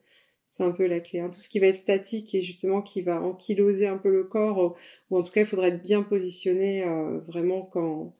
[0.55, 1.19] c'est un peu la clé.
[1.19, 1.29] Hein.
[1.29, 4.77] Tout ce qui va être statique et justement qui va ankyloser un peu le corps,
[5.09, 8.15] ou en tout cas, il faudrait être bien positionné euh, vraiment quand.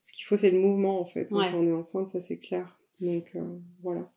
[0.00, 1.28] Ce qu'il faut, c'est le mouvement en fait.
[1.30, 2.78] Quand on est enceinte, ça c'est clair.
[3.00, 3.40] Donc euh,
[3.82, 4.08] voilà.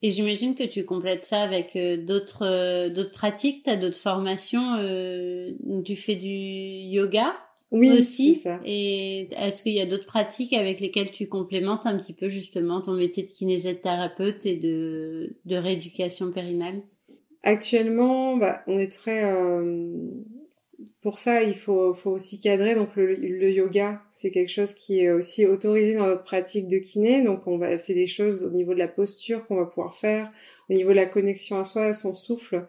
[0.00, 3.64] Et j'imagine que tu complètes ça avec euh, d'autres d'autres pratiques.
[3.64, 4.76] Tu as d'autres formations.
[5.84, 7.34] tu fais du yoga
[7.70, 8.36] oui, aussi.
[8.36, 8.60] Ça.
[8.64, 12.80] Et est-ce qu'il y a d'autres pratiques avec lesquelles tu complémentes un petit peu justement
[12.80, 16.80] ton métier de kinésithérapeute et de, de rééducation périnale?
[17.42, 19.24] Actuellement, bah, on est très...
[19.24, 19.96] Euh,
[21.00, 22.74] pour ça, il faut, faut aussi cadrer.
[22.74, 26.78] Donc le, le yoga, c'est quelque chose qui est aussi autorisé dans notre pratique de
[26.78, 27.22] kiné.
[27.22, 30.30] Donc on va, c'est des choses au niveau de la posture qu'on va pouvoir faire,
[30.68, 32.66] au niveau de la connexion à soi, à son souffle.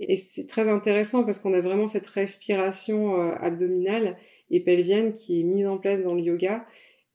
[0.00, 4.16] Et c'est très intéressant parce qu'on a vraiment cette respiration euh, abdominale
[4.50, 6.64] et pelvienne qui est mise en place dans le yoga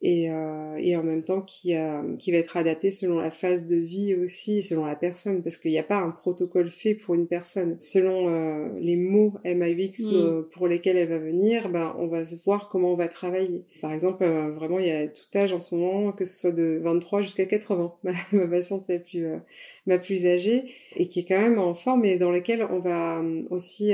[0.02, 3.68] et, euh, et en même temps qui, euh, qui va être adapté selon la phase
[3.68, 7.14] de vie aussi, selon la personne, parce qu'il n'y a pas un protocole fait pour
[7.14, 7.78] une personne.
[7.80, 10.14] Selon euh, les mots MAUX mm.
[10.14, 13.64] euh, pour lesquels elle va venir, ben, on va voir comment on va travailler.
[13.82, 16.52] Par exemple, euh, vraiment, il y a tout âge en ce moment, que ce soit
[16.52, 19.26] de 23 jusqu'à 80, ma, ma patiente la plus,
[19.86, 20.64] ma plus âgée,
[20.96, 23.94] et qui est quand même en forme et dans laquelle on va aussi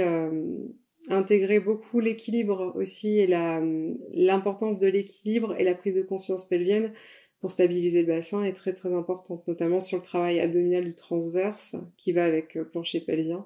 [1.09, 6.93] intégrer beaucoup l'équilibre aussi et l'importance de l'équilibre et la prise de conscience pelvienne
[7.39, 11.75] pour stabiliser le bassin est très très importante, notamment sur le travail abdominal du transverse
[11.97, 13.45] qui va avec le euh, plancher pelvien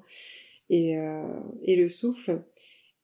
[0.69, 2.41] et, euh, et le souffle.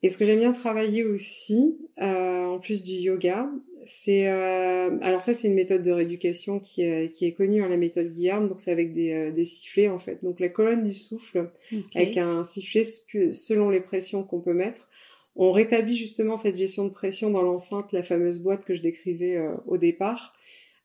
[0.03, 3.49] Et ce que j'aime bien travailler aussi, euh, en plus du yoga,
[3.85, 7.69] c'est euh, alors ça c'est une méthode de rééducation qui est, qui est connue, hein,
[7.69, 10.23] la méthode Guillaume, donc c'est avec des, euh, des sifflets en fait.
[10.23, 11.49] Donc la colonne du souffle
[11.95, 14.87] avec un sifflet selon les pressions qu'on peut mettre.
[15.37, 19.37] On rétablit justement cette gestion de pression dans l'enceinte, la fameuse boîte que je décrivais
[19.37, 20.33] euh, au départ,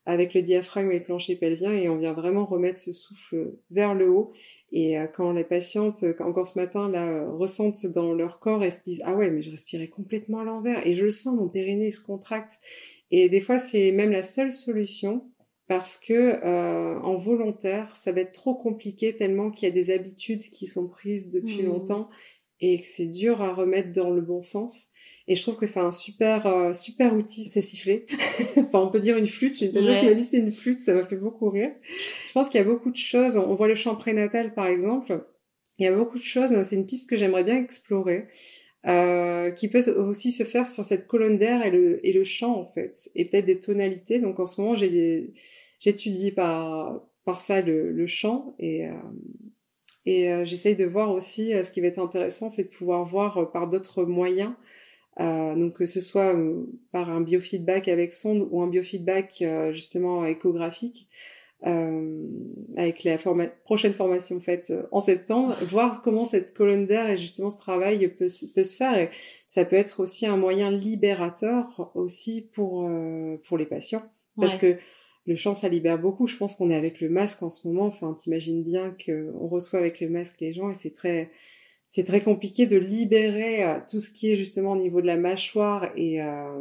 [0.05, 3.93] avec le diaphragme et le plancher pelvien, et on vient vraiment remettre ce souffle vers
[3.93, 4.31] le haut.
[4.71, 9.01] Et quand les patientes, encore ce matin, là, ressentent dans leur corps, elles se disent
[9.05, 12.01] ah ouais, mais je respirais complètement à l'envers, et je le sens, mon périnée se
[12.01, 12.59] contracte.
[13.11, 15.29] Et des fois, c'est même la seule solution
[15.67, 19.91] parce que euh, en volontaire, ça va être trop compliqué tellement qu'il y a des
[19.91, 21.67] habitudes qui sont prises depuis mmh.
[21.67, 22.09] longtemps
[22.59, 24.87] et que c'est dur à remettre dans le bon sens.
[25.27, 28.05] Et je trouve que c'est un super euh, super outil, c'est siffler.
[28.57, 29.57] enfin, on peut dire une flûte.
[29.57, 31.71] J'ai une personne qui m'a dit c'est une flûte, ça m'a fait beaucoup rire.
[32.27, 33.37] Je pense qu'il y a beaucoup de choses.
[33.37, 35.23] On voit le chant prénatal par exemple.
[35.79, 36.51] Il y a beaucoup de choses.
[36.63, 38.27] C'est une piste que j'aimerais bien explorer.
[38.85, 42.59] Euh, qui peut aussi se faire sur cette colonne d'air et le, et le chant
[42.59, 44.19] en fait, et peut-être des tonalités.
[44.19, 44.75] Donc en ce moment,
[45.79, 48.93] j'étudie par, par ça le, le chant et, euh,
[50.05, 53.69] Et j'essaye de voir aussi, ce qui va être intéressant, c'est de pouvoir voir par
[53.69, 54.51] d'autres moyens
[55.19, 56.35] euh, donc que ce soit
[56.91, 61.07] par un biofeedback avec sonde ou un biofeedback justement échographique,
[61.65, 62.27] euh,
[62.75, 63.17] avec la
[63.63, 68.27] prochaine formation faite en septembre, voir comment cette colonne d'air et justement ce travail peut,
[68.53, 68.97] peut, se faire.
[68.97, 69.09] Et
[69.47, 74.03] ça peut être aussi un moyen libérateur aussi pour, euh, pour les patients.
[74.35, 74.77] Parce que
[75.25, 76.27] le champ, ça libère beaucoup.
[76.27, 77.85] Je pense qu'on est avec le masque en ce moment.
[77.85, 81.29] Enfin, t'imagines bien qu'on reçoit avec le masque les gens et c'est très,
[81.93, 85.15] c'est très compliqué de libérer euh, tout ce qui est justement au niveau de la
[85.15, 86.59] mâchoire et, euh,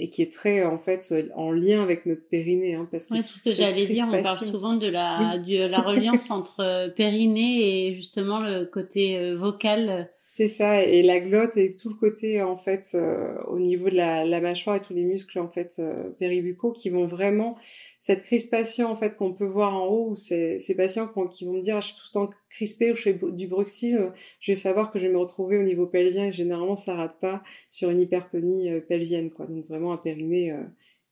[0.00, 3.38] et qui est très en fait en lien avec notre périnée hein, parce que c'est
[3.38, 7.88] ce que j'allais dire on parle souvent de la de la reliance entre euh, périnée
[7.88, 10.08] et justement le côté euh, vocal.
[10.22, 13.96] C'est ça et la glotte et tout le côté en fait euh, au niveau de
[13.96, 15.82] la, la, mâchoire et tous les muscles en fait
[16.18, 17.58] péribucaux qui vont vraiment
[18.00, 21.60] cette crispation en fait qu'on peut voir en haut, c'est ces patients qui vont me
[21.60, 24.56] dire ah, je suis tout le temps crispé ou je fais du bruxisme, je vais
[24.56, 27.90] savoir que je vais me retrouver au niveau pelvien et généralement ça rate pas sur
[27.90, 29.46] une hypertonie euh, pelvienne quoi.
[29.46, 30.62] Donc vraiment un périnée euh,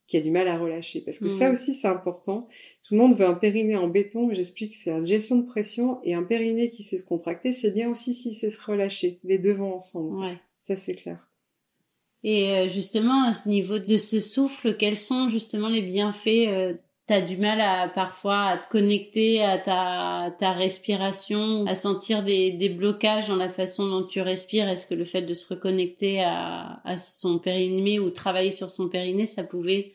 [0.07, 1.53] qui a du mal à relâcher parce que ça mmh.
[1.53, 2.49] aussi c'est important.
[2.83, 6.15] Tout le monde veut un périnée en béton, j'explique c'est une gestion de pression et
[6.15, 9.21] un périnée qui sait se contracter, c'est bien aussi s'il sait se relâcher.
[9.25, 10.19] Les deux vont ensemble.
[10.25, 10.39] Ouais.
[10.61, 11.28] Ça c'est clair.
[12.25, 16.75] Et euh, justement, à ce niveau de ce souffle, quels sont justement les bienfaits euh,
[17.07, 22.25] Tu as du mal à parfois à te connecter à ta, ta respiration, à sentir
[22.25, 24.69] des, des blocages dans la façon dont tu respires?
[24.69, 28.89] Est-ce que le fait de se reconnecter à, à son périnée ou travailler sur son
[28.89, 29.95] périnée, ça pouvait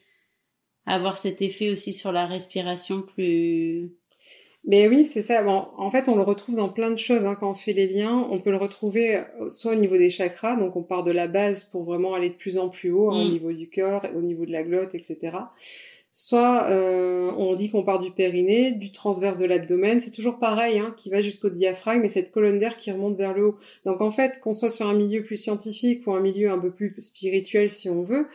[0.85, 3.93] avoir cet effet aussi sur la respiration plus
[4.65, 5.43] mais oui, c'est ça.
[5.43, 7.87] Bon, en fait, on le retrouve dans plein de choses hein, quand on fait les
[7.87, 8.27] liens.
[8.31, 11.27] On peut le retrouver euh, soit au niveau des chakras, donc on part de la
[11.27, 13.31] base pour vraiment aller de plus en plus haut, hein, au mm.
[13.31, 15.31] niveau du cœur, au niveau de la glotte, etc.
[16.15, 20.77] Soit euh, on dit qu'on part du périnée, du transverse de l'abdomen, c'est toujours pareil,
[20.77, 23.57] hein, qui va jusqu'au diaphragme et cette colonne d'air qui remonte vers le haut.
[23.85, 26.71] Donc en fait, qu'on soit sur un milieu plus scientifique ou un milieu un peu
[26.71, 28.27] plus spirituel si on veut,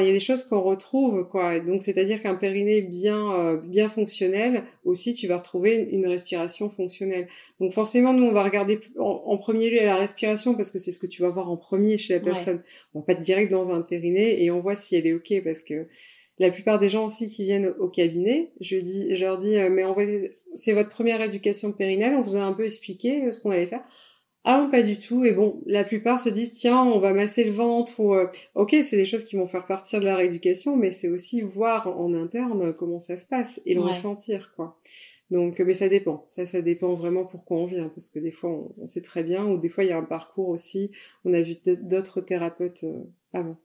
[0.00, 1.60] il y a des choses qu'on retrouve, quoi.
[1.60, 7.28] Donc, c'est-à-dire qu'un périnée bien, euh, bien fonctionnel, aussi, tu vas retrouver une, respiration fonctionnelle.
[7.60, 10.98] Donc, forcément, nous, on va regarder en, premier lieu la respiration parce que c'est ce
[10.98, 12.62] que tu vas voir en premier chez la personne.
[12.94, 15.62] On va pas direct dans un périnée et on voit si elle est ok parce
[15.62, 15.86] que
[16.38, 19.68] la plupart des gens aussi qui viennent au cabinet, je dis, je leur dis, euh,
[19.70, 19.84] mais
[20.54, 23.66] c'est votre première éducation périnale, on vous a un peu expliqué euh, ce qu'on allait
[23.66, 23.84] faire.
[24.44, 25.24] Ah non, pas du tout.
[25.24, 28.76] Et bon, la plupart se disent tiens, on va masser le ventre ou euh, ok,
[28.82, 32.12] c'est des choses qui vont faire partir de la rééducation, mais c'est aussi voir en
[32.12, 34.78] interne comment ça se passe et le ressentir quoi.
[35.30, 36.24] Donc, mais ça dépend.
[36.28, 39.46] Ça, ça dépend vraiment pourquoi on vient, parce que des fois on, sait très bien,
[39.46, 40.90] ou des fois il y a un parcours aussi.
[41.24, 43.56] On a vu d'autres thérapeutes euh, avant.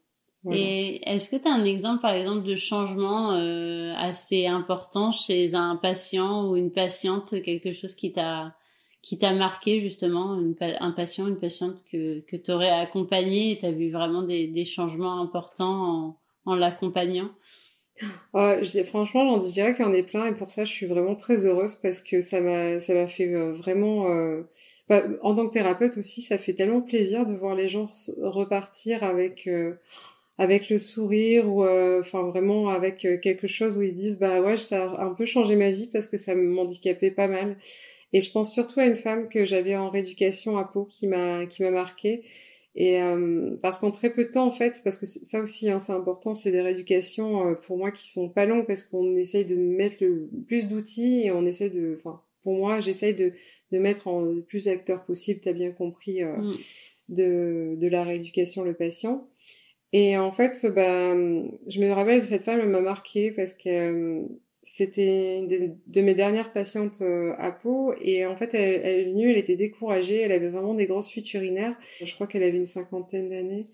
[0.50, 5.54] Et est-ce que tu as un exemple, par exemple, de changement euh, assez important chez
[5.54, 8.54] un patient ou une patiente, quelque chose qui t'a
[9.02, 13.90] qui t'a marqué justement, un patient, une patiente que, que tu accompagné et tu vu
[13.90, 17.30] vraiment des, des changements importants en, en l'accompagnant?
[18.34, 20.86] Ouais, je, franchement, j'en dirais qu'il y en est plein et pour ça, je suis
[20.86, 24.10] vraiment très heureuse parce que ça m'a, ça m'a fait euh, vraiment.
[24.10, 24.42] Euh,
[24.88, 27.90] bah, en tant que thérapeute aussi, ça fait tellement plaisir de voir les gens
[28.22, 29.74] repartir avec euh,
[30.38, 34.56] avec le sourire ou enfin vraiment avec quelque chose où ils se disent bah ouais,
[34.56, 37.56] ça a un peu changé ma vie parce que ça m'handicapait pas mal.
[38.12, 41.46] Et je pense surtout à une femme que j'avais en rééducation à Pau qui m'a
[41.46, 42.24] qui m'a marqué.
[42.74, 45.80] Et euh, parce qu'en très peu de temps, en fait, parce que ça aussi, hein,
[45.80, 49.44] c'est important, c'est des rééducations euh, pour moi qui sont pas longues parce qu'on essaye
[49.44, 53.32] de mettre le plus d'outils et on essaie de, enfin, pour moi, j'essaye de,
[53.72, 56.54] de mettre en le plus d'acteurs possible, tu as bien compris, euh, mm.
[57.08, 59.26] de, de la rééducation le patient.
[59.92, 61.16] Et en fait, bah,
[61.68, 64.22] je me rappelle de cette femme, elle m'a marqué parce que
[64.74, 69.30] c'était une de, mes dernières patientes euh, à Pau et en fait elle, est venue,
[69.30, 71.76] elle était découragée, elle avait vraiment des grosses fuites urinaires.
[72.02, 73.66] Je crois qu'elle avait une cinquantaine d'années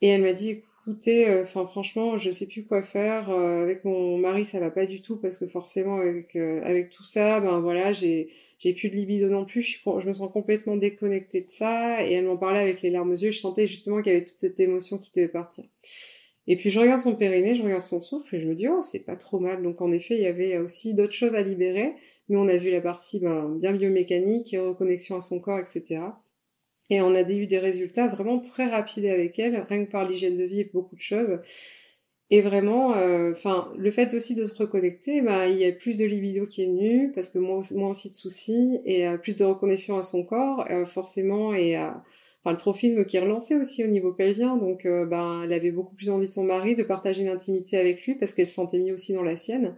[0.00, 4.18] et elle m'a dit écoutez, euh, franchement je sais plus quoi faire euh, avec mon
[4.18, 7.92] mari ça va pas du tout parce que forcément avec avec tout ça ben voilà
[7.92, 12.06] j'ai j'ai plus de libido non plus, je, je, me sens complètement déconnectée de ça
[12.06, 14.24] et elle m'en parlait avec les larmes aux yeux, je sentais justement qu'il y avait
[14.24, 15.64] toute cette émotion qui devait partir.
[16.46, 18.80] Et puis je regarde son périnée, je regarde son souffle et je me dis oh
[18.82, 19.62] c'est pas trop mal.
[19.62, 21.94] Donc en effet il y avait aussi d'autres choses à libérer.
[22.28, 26.00] Nous on a vu la partie ben, bien biomécanique, reconnexion à son corps, etc.
[26.90, 30.36] Et on a eu des résultats vraiment très rapides avec elle, rien que par l'hygiène
[30.36, 31.40] de vie et beaucoup de choses.
[32.32, 35.98] Et vraiment, euh, enfin, le fait aussi de se reconnecter, bah, il y a plus
[35.98, 39.44] de libido qui est venu parce que moins, aussi de soucis et euh, plus de
[39.44, 42.02] reconnexion à son corps, euh, forcément, et à
[42.42, 45.70] enfin le trophisme qui est relancé aussi au niveau pelvien, donc euh, ben elle avait
[45.70, 48.54] beaucoup plus envie de son mari, de partager une intimité avec lui parce qu'elle se
[48.54, 49.76] sentait mieux aussi dans la sienne.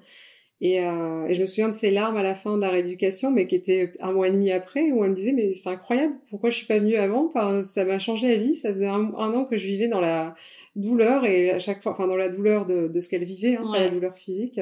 [0.60, 3.30] Et, euh, et, je me souviens de ses larmes à la fin de la rééducation,
[3.30, 6.14] mais qui était un mois et demi après, où elle me disait mais c'est incroyable,
[6.30, 7.26] pourquoi je suis pas venue avant?
[7.26, 8.54] Enfin, ça m'a changé la vie.
[8.54, 10.34] Ça faisait un, an que je vivais dans la
[10.76, 13.64] douleur et à chaque fois, enfin dans la douleur de, de ce qu'elle vivait, hein,
[13.70, 14.60] pas la douleur physique.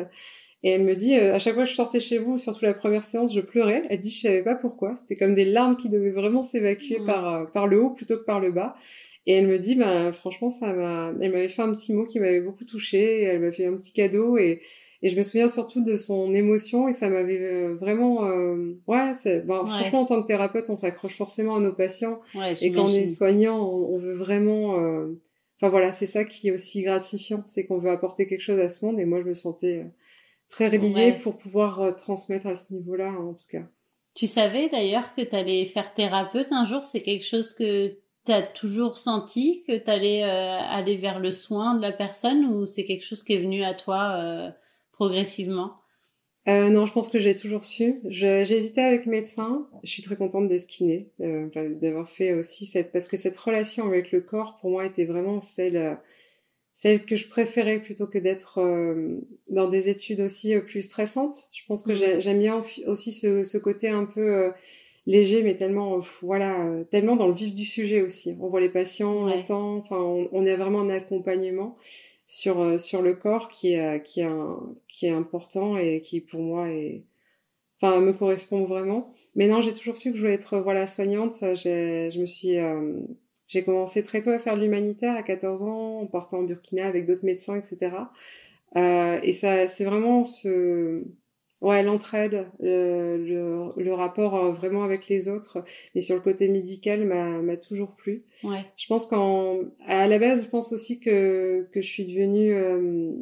[0.64, 2.74] Et elle me dit, euh, à chaque fois que je sortais chez vous, surtout la
[2.74, 3.84] première séance, je pleurais.
[3.90, 4.94] Elle dit, je savais pas pourquoi.
[4.94, 8.24] C'était comme des larmes qui devaient vraiment s'évacuer par euh, par le haut plutôt que
[8.24, 8.74] par le bas.
[9.26, 11.12] Et elle me dit, ben franchement, ça m'a.
[11.20, 13.22] Elle m'avait fait un petit mot qui m'avait beaucoup touchée.
[13.22, 14.62] Elle m'a fait un petit cadeau et
[15.04, 18.78] et je me souviens surtout de son émotion et ça m'avait euh, vraiment, euh...
[18.86, 19.10] ouais,
[19.44, 22.20] ben, franchement en tant que thérapeute, on s'accroche forcément à nos patients
[22.60, 25.08] et quand on est soignant, on, on veut vraiment, euh...
[25.60, 28.68] enfin voilà, c'est ça qui est aussi gratifiant, c'est qu'on veut apporter quelque chose à
[28.68, 29.86] ce monde et moi je me sentais
[30.60, 33.62] euh, très reliée pour pouvoir euh, transmettre à ce niveau-là en tout cas.
[34.14, 38.32] Tu savais d'ailleurs que tu allais faire thérapeute un jour, c'est quelque chose que tu
[38.32, 42.84] as toujours senti que tu allais aller vers le soin de la personne ou c'est
[42.84, 44.52] quelque chose qui est venu à toi
[44.92, 45.82] progressivement?
[46.48, 48.00] Euh, non, je pense que j'ai toujours su.
[48.04, 49.68] J'hésitais avec médecin.
[49.84, 51.48] Je suis très contente d'être kiné, euh,
[51.80, 55.38] d'avoir fait aussi cette, parce que cette relation avec le corps pour moi était vraiment
[55.38, 55.98] celle,
[56.74, 61.36] celle que je préférais plutôt que d'être euh, dans des études aussi euh, plus stressantes.
[61.52, 62.20] Je pense que mmh.
[62.20, 64.50] j'aime bien aussi ce, ce, côté un peu euh,
[65.06, 68.36] léger, mais tellement, voilà, tellement dans le vif du sujet aussi.
[68.40, 69.44] On voit les patients, ouais.
[69.50, 71.76] on enfin, on, on a vraiment un accompagnement
[72.32, 74.58] sur euh, sur le corps qui est qui est un,
[74.88, 77.04] qui est important et qui pour moi est
[77.76, 81.36] enfin me correspond vraiment mais non j'ai toujours su que je voulais être voilà soignante
[81.40, 83.00] je me suis euh,
[83.52, 86.86] j'ai commencé très tôt à faire de l'humanitaire à 14 ans en partant en Burkina
[86.86, 87.96] avec d'autres médecins etc
[88.76, 91.04] euh, et ça c'est vraiment ce
[91.62, 95.62] Ouais, l'entraide, le, le, le, rapport euh, vraiment avec les autres,
[95.94, 98.24] mais sur le côté médical m'a toujours plu.
[98.42, 98.64] Ouais.
[98.76, 103.12] Je pense qu'à la base, je pense aussi que que je suis devenue euh,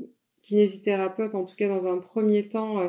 [0.40, 2.80] kinésithérapeute, en tout cas dans un premier temps.
[2.80, 2.88] Euh,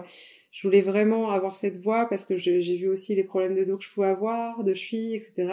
[0.51, 3.77] je voulais vraiment avoir cette voix parce que j'ai vu aussi les problèmes de dos
[3.77, 5.49] que je pouvais avoir, de cheville, etc.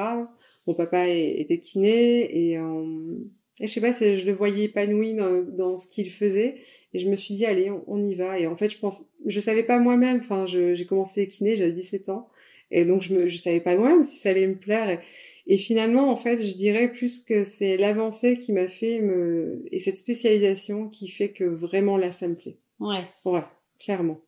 [0.68, 3.16] Mon papa était kiné et, euh,
[3.58, 6.56] et je sais pas, je le voyais épanoui dans, dans ce qu'il faisait.
[6.92, 8.38] Et je me suis dit, allez, on, y va.
[8.38, 10.18] Et en fait, je pense, je savais pas moi-même.
[10.18, 12.28] Enfin, j'ai commencé kiné, j'avais 17 ans.
[12.70, 14.90] Et donc, je me, je savais pas moi-même si ça allait me plaire.
[14.90, 14.98] Et,
[15.46, 19.78] et, finalement, en fait, je dirais plus que c'est l'avancée qui m'a fait me, et
[19.78, 22.58] cette spécialisation qui fait que vraiment là, ça me plaît.
[22.78, 23.06] Ouais.
[23.24, 23.44] Ouais,
[23.80, 24.20] clairement.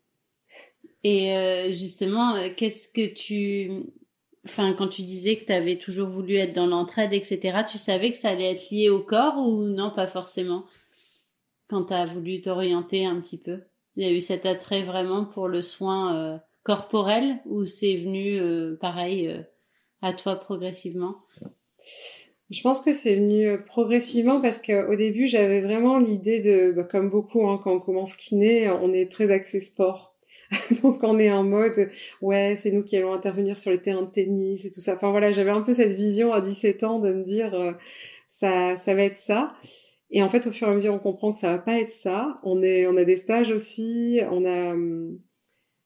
[1.04, 3.70] Et euh, justement, euh, qu'est-ce que tu,
[4.46, 8.10] enfin, quand tu disais que tu avais toujours voulu être dans l'entraide, etc., tu savais
[8.10, 10.64] que ça allait être lié au corps ou non, pas forcément?
[11.70, 13.60] quand tu as voulu t'orienter un petit peu?
[13.96, 18.38] Il y a eu cet attrait vraiment pour le soin euh, corporel ou c'est venu
[18.38, 19.42] euh, pareil euh,
[20.02, 21.16] à toi progressivement?
[22.50, 27.08] Je pense que c'est venu progressivement parce qu'au début j'avais vraiment l'idée de, bah, comme
[27.08, 30.09] beaucoup, hein, quand on commence kiné, on est très axé sport.
[30.82, 34.10] Donc on est en mode, ouais, c'est nous qui allons intervenir sur les terrains de
[34.10, 34.94] tennis et tout ça.
[34.94, 37.76] Enfin voilà, j'avais un peu cette vision à 17 ans de me dire,
[38.26, 39.54] ça, ça va être ça.
[40.10, 41.92] Et en fait, au fur et à mesure, on comprend que ça va pas être
[41.92, 42.36] ça.
[42.42, 45.18] On est, on a des stages aussi, on a, hum,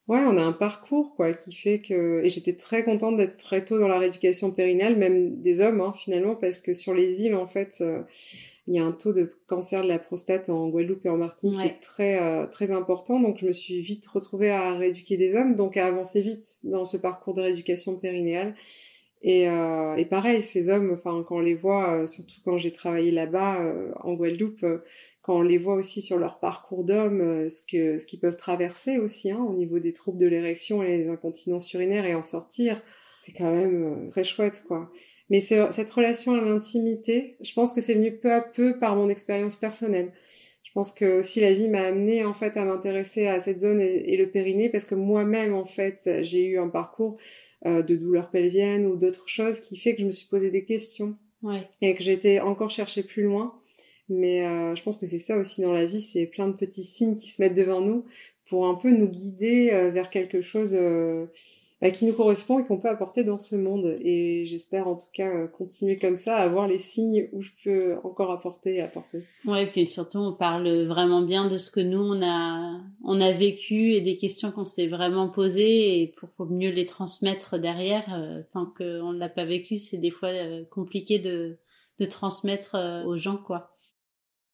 [0.09, 2.23] ouais, on a un parcours quoi qui fait que.
[2.25, 5.93] Et j'étais très contente d'être très tôt dans la rééducation périnale, même des hommes hein,
[5.95, 8.03] finalement, parce que sur les îles, en fait, euh,
[8.67, 11.61] il y a un taux de cancer de la prostate en Guadeloupe et en Martinique
[11.61, 13.21] qui est très euh, très important.
[13.21, 16.85] Donc, je me suis vite retrouvée à rééduquer des hommes, donc à avancer vite dans
[16.85, 18.55] ce parcours de rééducation périnéale.
[19.27, 22.73] Et, euh, et pareil, ces hommes, enfin, quand on les voit, euh, surtout quand j'ai
[22.73, 24.85] travaillé là-bas euh, en Guadeloupe, euh,
[25.23, 28.99] quand on les voit aussi sur leur parcours d'hommes, ce que ce qu'ils peuvent traverser
[28.99, 32.83] aussi, hein, au niveau des troubles de l'érection et des incontinences urinaires et en sortir,
[33.23, 34.91] c'est quand même très chouette, quoi.
[35.31, 39.09] Mais cette relation à l'intimité, je pense que c'est venu peu à peu par mon
[39.09, 40.13] expérience personnelle.
[40.63, 43.81] Je pense que aussi la vie m'a amené en fait à m'intéresser à cette zone
[43.81, 47.17] et, et le périnée parce que moi-même en fait j'ai eu un parcours
[47.67, 50.67] euh, de douleurs pelviennes ou d'autres choses qui fait que je me suis posé des
[50.67, 51.67] questions ouais.
[51.81, 53.55] et que j'étais encore chercher plus loin.
[54.11, 56.85] Mais euh, je pense que c'est ça aussi dans la vie, c'est plein de petits
[56.85, 58.05] signes qui se mettent devant nous
[58.51, 60.77] pour un peu nous guider euh, vers quelque chose
[61.85, 63.99] bah, qui nous correspond et qu'on peut apporter dans ce monde.
[64.01, 67.97] Et j'espère en tout cas euh, continuer comme ça, avoir les signes où je peux
[68.05, 69.27] encore apporter et apporter.
[69.45, 73.21] Ouais, et puis surtout on parle vraiment bien de ce que nous on a on
[73.21, 78.07] a vécu et des questions qu'on s'est vraiment posées et pour, mieux les transmettre derrière.
[78.15, 81.59] Euh, tant qu'on ne l'a pas vécu, c'est des fois euh, compliqué de
[82.01, 83.77] de transmettre aux gens quoi.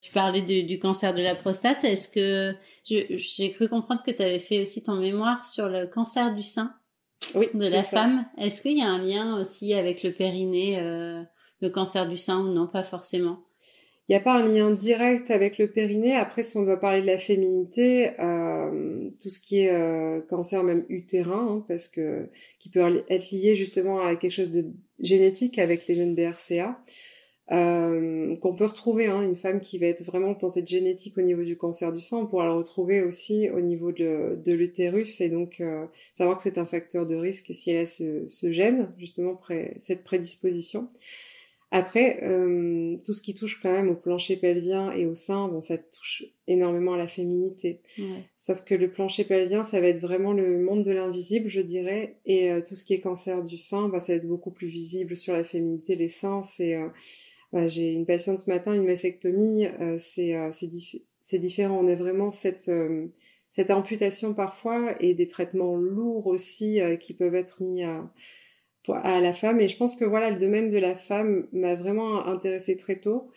[0.00, 1.84] Tu parlais du, cancer de la prostate.
[1.84, 2.54] Est-ce que
[2.84, 6.74] j'ai cru comprendre que tu avais fait aussi ton mémoire sur le cancer du sein
[7.34, 8.26] oui, de la femme.
[8.38, 11.22] Est-ce qu'il y a un lien aussi avec le périnée, euh,
[11.60, 12.66] le cancer du sein ou non?
[12.66, 13.40] Pas forcément.
[14.08, 16.16] il n'y a pas un lien direct avec le périnée.
[16.16, 20.64] Après, si on doit parler de la féminité, euh, tout ce qui est euh, cancer
[20.64, 24.66] même utérin, hein, parce que qui peut être lié justement à quelque chose de
[24.98, 26.80] génétique avec les jeunes BRCA,
[27.52, 29.06] euh, qu'on peut retrouver.
[29.06, 32.00] Hein, une femme qui va être vraiment dans cette génétique au niveau du cancer du
[32.00, 36.36] sein, on pourra la retrouver aussi au niveau de, de l'utérus et donc euh, savoir
[36.36, 40.04] que c'est un facteur de risque si elle a ce, ce gène, justement pré cette
[40.04, 40.88] prédisposition.
[41.72, 45.60] Après, euh, tout ce qui touche quand même au plancher pelvien et au sein, bon,
[45.60, 47.80] ça touche énormément à la féminité.
[48.36, 52.16] Sauf que le plancher pelvien, ça va être vraiment le monde de l'invisible, je dirais.
[52.26, 54.66] Et euh, tout ce qui est cancer du sein, bah, ça va être beaucoup plus
[54.66, 55.94] visible sur la féminité.
[55.94, 56.74] Les seins, c'est...
[56.74, 56.88] Euh,
[57.52, 60.36] j'ai une patiente ce matin, une mastectomie, euh, c'est
[61.22, 61.78] c'est différent.
[61.82, 62.70] On a vraiment cette
[63.50, 69.60] cette amputation parfois et des traitements lourds aussi qui peuvent être mis à la femme.
[69.60, 73.30] Et je pense que voilà, le domaine de la femme m'a vraiment intéressée très tôt.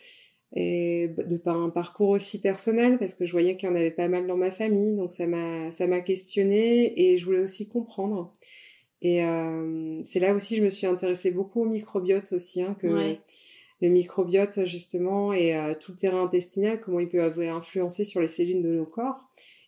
[0.55, 3.89] Et de par un parcours aussi personnel, parce que je voyais qu'il y en avait
[3.89, 7.67] pas mal dans ma famille, donc ça m'a ça m'a questionné et je voulais aussi
[7.69, 8.35] comprendre.
[9.01, 13.15] Et euh, c'est là aussi je me suis intéressée beaucoup au microbiote aussi, hein, que
[13.83, 18.21] le microbiote justement et euh, tout le terrain intestinal, comment il peut avoir influencé sur
[18.21, 19.19] les cellules de nos corps.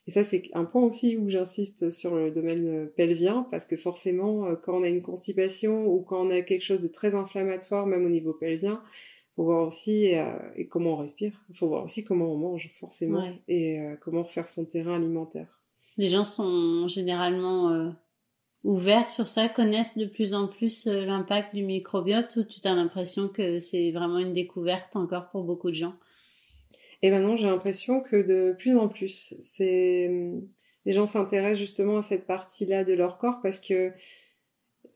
[0.07, 4.45] Et ça, c'est un point aussi où j'insiste sur le domaine pelvien, parce que forcément,
[4.45, 7.88] euh, quand on a une constipation ou quand on a quelque chose de très inflammatoire,
[7.88, 8.82] même au niveau pelvien,
[9.36, 11.34] faut voir aussi euh, et comment on respire.
[11.49, 15.59] Il faut voir aussi comment on mange, forcément, et euh, comment refaire son terrain alimentaire.
[15.97, 17.93] Les gens sont généralement
[18.66, 23.30] ouverts sur ça, connaissent de plus en plus l'impact du microbiote, ou tu as l'impression
[23.30, 25.93] que c'est vraiment une découverte encore pour beaucoup de gens?
[27.01, 32.26] Et maintenant, j'ai l'impression que de plus en plus, les gens s'intéressent justement à cette
[32.26, 33.91] partie-là de leur corps parce que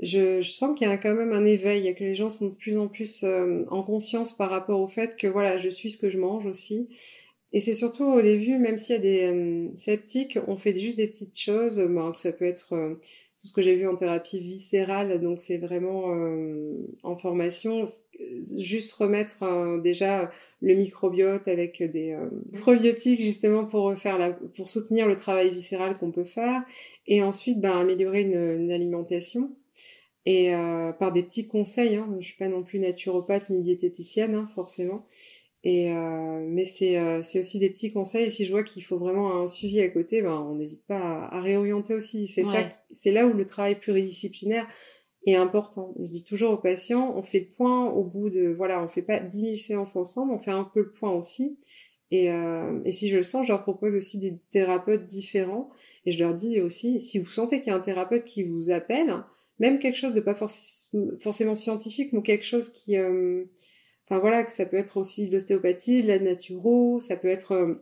[0.01, 2.78] je, sens qu'il y a quand même un éveil, que les gens sont de plus
[2.78, 6.09] en plus euh, en conscience par rapport au fait que voilà, je suis ce que
[6.09, 6.89] je mange aussi.
[7.51, 10.97] Et c'est surtout au début, même s'il y a des euh, sceptiques, on fait juste
[10.97, 12.95] des petites choses, que ça peut être euh,
[13.50, 16.16] ce que j'ai vu en thérapie viscérale, donc c'est vraiment
[17.04, 17.84] en formation,
[18.43, 20.32] juste remettre déjà
[20.62, 25.97] le microbiote avec des euh, probiotiques justement pour faire la, pour soutenir le travail viscéral
[25.97, 26.64] qu'on peut faire
[27.08, 29.52] et ensuite ben, améliorer une, alimentation
[30.26, 31.95] et euh, par des petits conseils.
[31.95, 32.08] Hein.
[32.20, 35.06] Je suis pas non plus naturopathe ni diététicienne hein, forcément.
[35.64, 38.32] Et euh, mais c'est euh, aussi des petits conseils.
[38.32, 41.38] Si je vois qu'il faut vraiment un suivi à côté, ben on n'hésite pas à,
[41.38, 42.28] à, réorienter aussi.
[42.28, 44.68] C'est ça, c'est là où le travail pluridisciplinaire
[45.26, 45.93] est important.
[45.99, 49.01] Je dis toujours aux patients, on fait le point au bout de, voilà, on fait
[49.01, 51.60] pas 10 000 séances ensemble, on fait un peu le point aussi.
[52.12, 55.70] Et, euh, et si je le sens, je leur propose aussi des thérapeutes différents.
[56.05, 58.72] Et je leur dis aussi, si vous sentez qu'il y a un thérapeute qui vous
[58.72, 59.14] appelle,
[59.60, 60.36] même quelque chose de pas
[61.20, 63.43] forcément scientifique, mais quelque chose qui, euh,
[64.10, 67.76] enfin voilà, que ça peut être aussi l'ostéopathie, la naturo, ça peut être euh,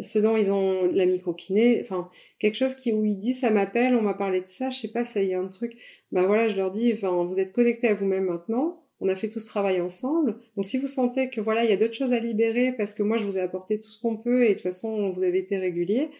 [0.00, 3.94] ce dont ils ont la microkiné, enfin quelque chose qui où ils disent ça m'appelle,
[3.94, 5.76] on m'a parlé de ça, je sais pas, ça y a un truc.
[6.12, 8.78] Ben voilà, je leur dis, enfin vous êtes connectés à vous-même maintenant.
[9.00, 10.38] On a fait tout ce travail ensemble.
[10.56, 13.02] Donc si vous sentez que voilà, il y a d'autres choses à libérer parce que
[13.02, 15.38] moi je vous ai apporté tout ce qu'on peut et de toute façon vous avez
[15.38, 16.10] été régulier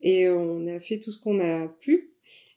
[0.00, 2.10] et on a fait tout ce qu'on a pu.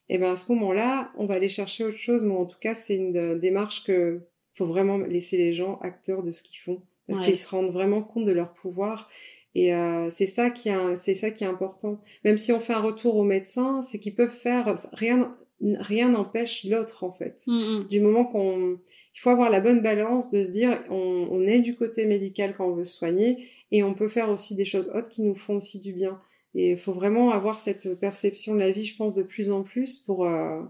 [0.10, 2.24] Et ben à ce moment-là, on va aller chercher autre chose.
[2.24, 4.22] Mais en tout cas, c'est une démarche que
[4.56, 8.02] faut vraiment laisser les gens acteurs de ce qu'ils font parce qu'ils se rendent vraiment
[8.02, 9.10] compte de leur pouvoir
[9.56, 12.02] et euh, c'est ça qui est c'est ça qui est important.
[12.26, 16.66] Même si on fait un retour au médecin, c'est qu'ils peuvent faire rien rien n'empêche
[16.66, 17.42] l'autre en fait.
[17.48, 17.88] Mm, mm.
[17.88, 18.78] Du moment qu'on
[19.16, 22.54] il faut avoir la bonne balance de se dire on, on, est du côté médical
[22.58, 25.36] quand on veut se soigner et on peut faire aussi des choses autres qui nous
[25.36, 26.20] font aussi du bien.
[26.54, 29.64] Et il faut vraiment avoir cette perception de la vie, je pense, de plus en
[29.64, 30.62] plus pour euh,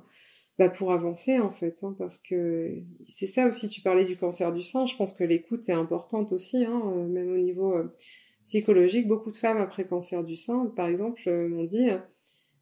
[0.58, 3.68] bah pour avancer en fait, hein, parce que c'est ça aussi.
[3.68, 7.08] Tu parlais du cancer du sein, je pense que l'écoute est importante aussi, hein, euh,
[7.08, 7.94] même au niveau euh,
[8.46, 9.08] psychologique.
[9.08, 11.90] Beaucoup de femmes après cancer du sein, par exemple, euh, m'ont dit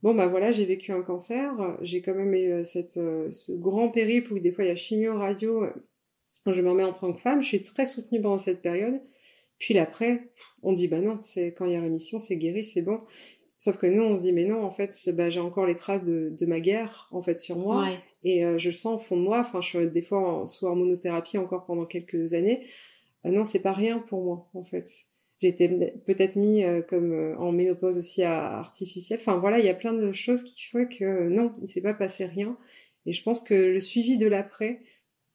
[0.01, 4.33] bon bah voilà, j'ai vécu un cancer, j'ai quand même eu cette ce grand périple
[4.33, 5.65] où des fois il y a chimio, radio.
[6.47, 9.01] je me remets en tant que femme, je suis très soutenue pendant cette période.
[9.59, 10.31] Puis après,
[10.63, 13.01] on dit bah non, c'est quand il y a rémission, c'est guéri, c'est bon.
[13.63, 16.03] Sauf que nous, on se dit mais non, en fait, bah, j'ai encore les traces
[16.03, 17.87] de, de ma guerre en fait sur moi
[18.23, 19.39] et je le sens au fond de moi.
[19.39, 22.65] Enfin, je suis des fois en, sous hormonothérapie encore pendant quelques années.
[23.23, 24.89] non, c'est pas rien pour moi en fait
[25.43, 25.67] j'ai été
[26.05, 29.19] peut-être mis euh, comme euh, en ménopause aussi artificielle.
[29.21, 31.81] Enfin voilà, il y a plein de choses qui font que euh, non, il s'est
[31.81, 32.57] pas passé rien.
[33.05, 34.79] Et je pense que le suivi de l'après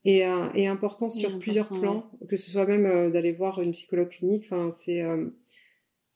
[0.07, 0.21] est,
[0.55, 4.45] est, important sur plusieurs plans, que ce soit même d'aller voir une psychologue clinique.
[4.47, 5.05] Enfin, c'est,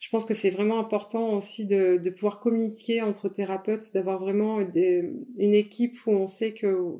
[0.02, 4.58] je pense que c'est vraiment important aussi de, de, pouvoir communiquer entre thérapeutes, d'avoir vraiment
[4.60, 6.98] une équipe où on sait que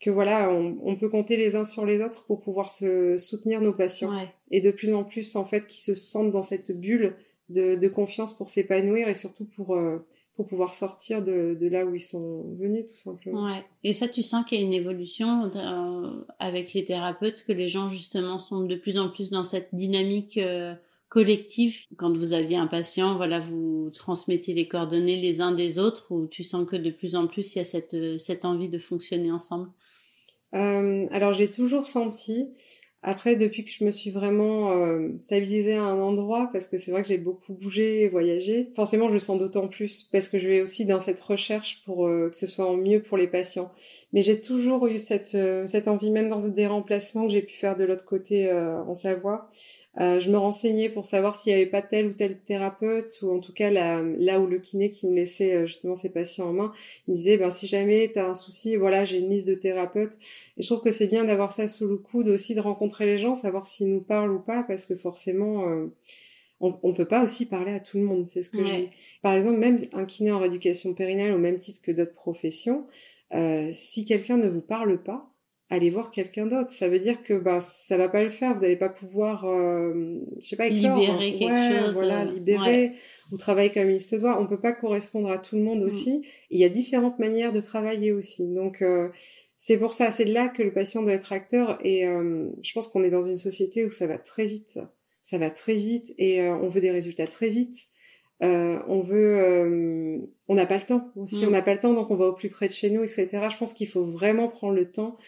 [0.00, 3.72] que voilà, on, peut compter les uns sur les autres pour pouvoir se soutenir nos
[3.72, 4.12] patients.
[4.50, 7.16] Et de plus en plus, en fait, qui se sentent dans cette bulle
[7.48, 12.00] de, confiance pour s'épanouir et surtout pour, euh, pour pouvoir sortir de, là où ils
[12.00, 13.46] sont venus, tout simplement.
[13.46, 13.64] Ouais.
[13.84, 17.68] Et ça, tu sens qu'il y a une évolution euh, avec les thérapeutes, que les
[17.68, 20.74] gens, justement, sont de plus en plus dans cette dynamique euh,
[21.08, 21.86] collective.
[21.96, 26.26] Quand vous aviez un patient, voilà, vous transmettez les coordonnées les uns des autres, ou
[26.26, 29.30] tu sens que de plus en plus, il y a cette, cette envie de fonctionner
[29.30, 29.68] ensemble?
[30.54, 32.48] Euh, alors j'ai toujours senti.
[33.02, 36.90] Après, depuis que je me suis vraiment euh, stabilisée à un endroit, parce que c'est
[36.90, 40.40] vrai que j'ai beaucoup bougé et voyagé, forcément je le sens d'autant plus, parce que
[40.40, 43.28] je vais aussi dans cette recherche pour euh, que ce soit en mieux pour les
[43.28, 43.70] patients.
[44.12, 45.36] Mais j'ai toujours eu cette,
[45.66, 49.50] cette envie, même dans des remplacements que j'ai pu faire de l'autre côté en Savoie,
[50.00, 53.30] euh, je me renseignais pour savoir s'il n'y avait pas tel ou tel thérapeute, ou
[53.30, 56.48] en tout cas là, là où le kiné qui me laissait euh, justement ses patients
[56.48, 56.72] en main,
[57.06, 59.54] il me disait, ben, si jamais tu as un souci, voilà, j'ai une liste de
[59.54, 60.14] thérapeutes.
[60.56, 63.18] Et je trouve que c'est bien d'avoir ça sous le coude, aussi de rencontrer les
[63.18, 65.68] gens, savoir s'ils nous parlent ou pas, parce que forcément...
[65.68, 65.86] Euh,
[66.58, 68.88] on, on peut pas aussi parler à tout le monde, c'est ce que je dis.
[69.20, 72.86] Par exemple, même un kiné en rééducation périnale au même titre que d'autres professions,
[73.34, 75.28] euh, si quelqu'un ne vous parle pas,
[75.68, 76.70] allez voir quelqu'un d'autre.
[76.70, 78.54] Ça veut dire que bah ça va pas le faire.
[78.54, 81.96] Vous allez pas pouvoir, euh, je sais pas, libérer quelque chose.
[81.96, 82.92] Voilà, euh, libérer
[83.32, 84.40] ou travailler comme il se doit.
[84.40, 85.86] On peut pas correspondre à tout le monde mm.
[85.86, 86.22] aussi.
[86.50, 88.46] il y a différentes manières de travailler aussi.
[88.46, 89.08] Donc euh,
[89.56, 91.78] c'est pour ça, c'est là que le patient doit être acteur.
[91.82, 94.78] Et euh, je pense qu'on est dans une société où ça va très vite.
[95.22, 97.76] Ça va très vite et on veut des résultats très vite.
[98.40, 101.10] on veut, on n'a pas le temps.
[101.24, 101.48] Si mm.
[101.48, 103.26] on n'a pas le temps, donc on va au plus près de chez nous, etc.
[103.50, 105.18] Je pense qu'il faut vraiment prendre le temps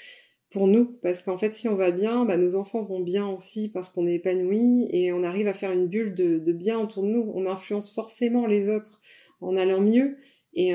[0.51, 3.69] pour nous, parce qu'en fait, si on va bien, bah, nos enfants vont bien aussi
[3.69, 7.09] parce qu'on est épanoui et on arrive à faire une bulle de, bien autour de
[7.09, 7.31] nous.
[7.35, 9.01] On influence forcément les autres
[9.41, 10.17] en allant mieux
[10.55, 10.75] et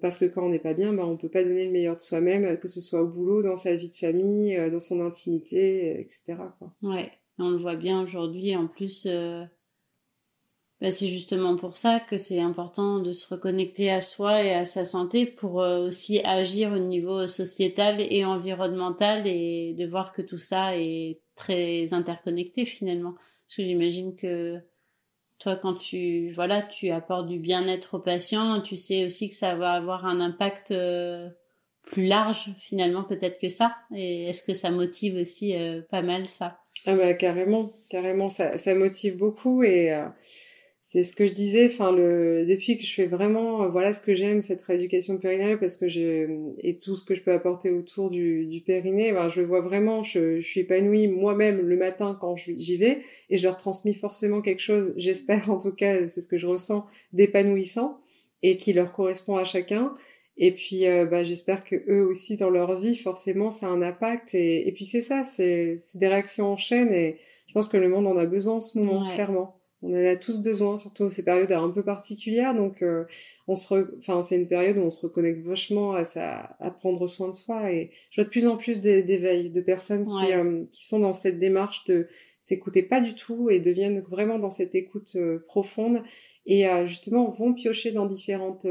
[0.00, 2.00] parce que quand on n'est pas bien, bah, on peut pas donner le meilleur de
[2.00, 6.00] soi-même, que ce soit au boulot, dans sa vie de famille, euh, dans son intimité,
[6.00, 6.38] etc.
[6.82, 8.56] Ouais, on le voit bien aujourd'hui.
[8.56, 9.44] En plus, euh,
[10.82, 14.64] bah, c'est justement pour ça que c'est important de se reconnecter à soi et à
[14.64, 20.22] sa santé pour euh, aussi agir au niveau sociétal et environnemental et de voir que
[20.22, 23.12] tout ça est très interconnecté finalement.
[23.12, 24.58] Parce que j'imagine que
[25.38, 29.54] toi, quand tu, voilà, tu apportes du bien-être aux patients, tu sais aussi que ça
[29.54, 31.28] va avoir un impact euh,
[31.84, 33.76] plus large finalement peut-être que ça.
[33.94, 36.58] Et est-ce que ça motive aussi euh, pas mal ça?
[36.86, 39.92] Ah bah carrément, carrément, ça, ça motive beaucoup et
[40.92, 44.14] c'est ce que je disais enfin le depuis que je fais vraiment voilà ce que
[44.14, 46.28] j'aime cette rééducation périnale parce que j'ai
[46.58, 50.02] et tout ce que je peux apporter autour du, du périnée ben, je vois vraiment
[50.02, 54.42] je, je suis épanouie moi-même le matin quand j'y vais et je leur transmets forcément
[54.42, 56.84] quelque chose j'espère en tout cas c'est ce que je ressens
[57.14, 57.98] d'épanouissant
[58.42, 59.94] et qui leur correspond à chacun.
[60.36, 63.82] Et puis euh, bah, j'espère que eux aussi dans leur vie forcément ça a un
[63.82, 67.18] impact et, et puis c'est ça c'est des réactions en chaîne et
[67.48, 70.16] je pense que le monde en a besoin en ce moment clairement on en a
[70.16, 72.54] tous besoin, surtout ces périodes un peu particulières.
[72.54, 73.04] Donc, euh,
[73.48, 77.06] on se, enfin, c'est une période où on se reconnecte vachement à, ça, à prendre
[77.08, 77.72] soin de soi.
[77.72, 81.12] Et je vois de plus en plus d'éveil de personnes qui, euh, qui sont dans
[81.12, 82.06] cette démarche de
[82.40, 86.02] s'écouter pas du tout et deviennent vraiment dans cette écoute euh, profonde
[86.44, 88.66] et justement vont piocher dans différentes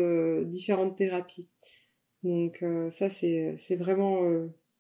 [0.46, 1.48] différentes thérapies.
[2.22, 4.30] Donc ça, c'est c'est vraiment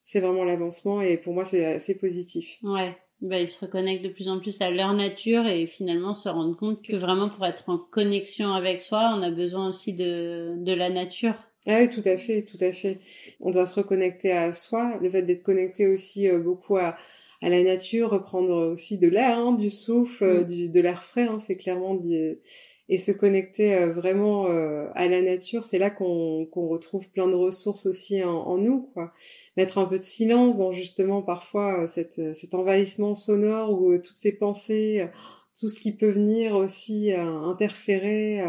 [0.01, 2.57] c'est vraiment l'avancement et pour moi c'est assez positif.
[2.63, 6.27] Ouais bah, ils se reconnectent de plus en plus à leur nature et finalement se
[6.27, 10.55] rendent compte que vraiment pour être en connexion avec soi, on a besoin aussi de,
[10.57, 11.35] de la nature.
[11.67, 12.99] Ah oui, tout à fait, tout à fait.
[13.39, 14.97] On doit se reconnecter à soi.
[15.01, 16.97] Le fait d'être connecté aussi euh, beaucoup à,
[17.41, 20.43] à la nature, reprendre aussi de l'air, hein, du souffle, mm.
[20.45, 21.95] du, de l'air frais, hein, c'est clairement
[22.91, 27.35] et se connecter euh, vraiment euh, à la nature, c'est là qu'on retrouve plein de
[27.35, 29.13] ressources aussi en, nous, quoi.
[29.55, 34.33] Mettre un peu de silence dans justement parfois euh, cet envahissement sonore ou toutes ces
[34.33, 35.07] pensées,
[35.57, 38.41] tout ce qui peut venir aussi interférer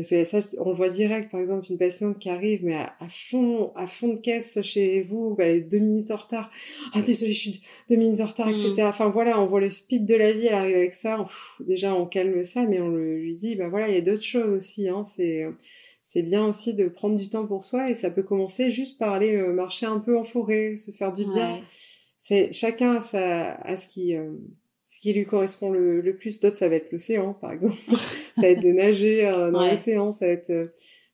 [0.00, 3.86] ça, on le voit direct, par exemple, une patiente qui arrive, mais à, fond, à
[3.86, 6.50] fond de caisse chez vous, elle est deux minutes en retard.
[6.92, 8.74] Ah, désolé, je suis deux minutes en retard, etc.
[8.82, 11.26] Enfin, voilà, on voit le speed de la vie, elle arrive avec ça.
[11.60, 14.50] déjà, on calme ça, mais on lui dit, bah voilà, il y a d'autres choses
[14.50, 15.04] aussi, hein.
[15.04, 15.46] C'est,
[16.10, 19.12] c'est bien aussi de prendre du temps pour soi et ça peut commencer juste par
[19.12, 21.60] aller euh, marcher un peu en forêt, se faire du bien.
[22.16, 24.32] C'est, chacun a sa, à ce qui, euh,
[24.98, 26.40] ce qui lui correspond le, le plus.
[26.40, 27.76] D'autres, ça va être l'océan, par exemple.
[28.34, 30.50] ça va être de nager euh, dans l'océan, ça va être...
[30.50, 30.66] Euh,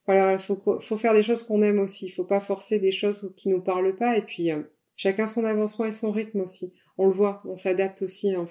[0.07, 2.07] voilà, faut, faut faire des choses qu'on aime aussi.
[2.07, 4.17] Il faut pas forcer des choses qui nous parlent pas.
[4.17, 4.61] Et puis, euh,
[4.95, 6.73] chacun son avancement et son rythme aussi.
[6.97, 8.47] On le voit, on s'adapte aussi hein,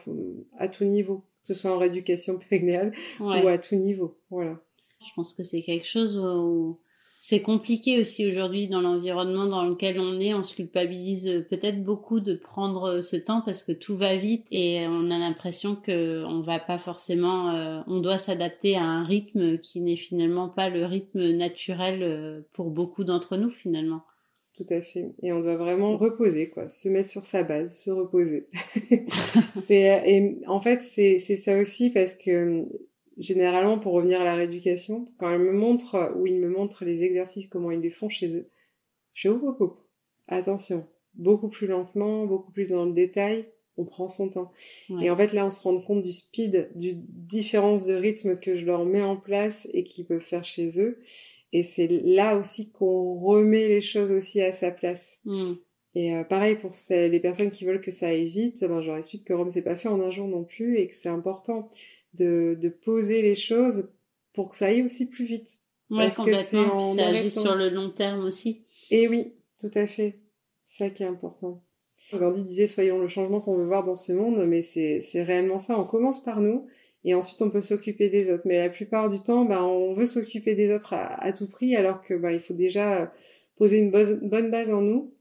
[0.59, 4.17] à tout niveau, que ce soit en rééducation périnéale ou à tout niveau.
[4.31, 4.61] Voilà.
[5.01, 6.81] Je pense que c'est quelque chose où
[7.27, 10.35] c'est compliqué aussi aujourd'hui dans l'environnement dans lequel on est.
[10.35, 14.15] On se culpabilise euh, peut-être beaucoup de prendre euh, ce temps parce que tout va
[14.15, 18.83] vite et on a l'impression que on va pas forcément, euh, on doit s'adapter à
[18.83, 24.03] un rythme qui n'est finalement pas le rythme naturel pour beaucoup d'entre nous finalement.
[24.59, 25.15] Tout à fait.
[25.23, 28.49] Et on doit vraiment reposer, quoi, se mettre sur sa base, se reposer.
[29.65, 32.67] c'est et en fait c'est c'est ça aussi parce que
[33.19, 37.05] généralement, pour revenir à la rééducation, quand elle me montre, ou ils me montrent les
[37.05, 38.49] exercices, comment ils les font chez eux,
[39.13, 39.79] je oh,
[40.27, 43.47] attention, beaucoup plus lentement, beaucoup plus dans le détail,
[43.77, 44.53] on prend son temps.
[45.03, 48.57] Et en fait, là, on se rend compte du speed, du différence de rythme que
[48.57, 51.01] je leur mets en place et qu'ils peuvent faire chez eux.
[51.53, 55.19] Et c'est là aussi qu'on remet les choses aussi à sa place.
[55.25, 55.55] Hmm.
[55.95, 58.97] Et euh, pareil pour les personnes qui veulent que ça aille vite, ben, je leur
[58.97, 61.69] explique que Rome c'est pas fait en un jour non plus et que c'est important
[62.19, 63.91] de, de poser les choses
[64.33, 65.59] pour que ça aille aussi plus vite.
[65.91, 66.57] Ouais, parce que c'est
[66.97, 68.65] ça agit sur le long terme aussi.
[68.91, 70.21] Et oui, tout à fait.
[70.65, 71.63] C'est ça qui est important.
[72.13, 75.79] Gandhi disait soyons le changement qu'on veut voir dans ce monde, mais c'est réellement ça.
[75.79, 76.67] On commence par nous
[77.05, 78.45] et ensuite on peut s'occuper des autres.
[78.45, 81.77] Mais la plupart du temps, bah, on veut s'occuper des autres à, à, tout prix
[81.77, 83.13] alors que bah, il faut déjà
[83.57, 85.14] poser une bonne base en nous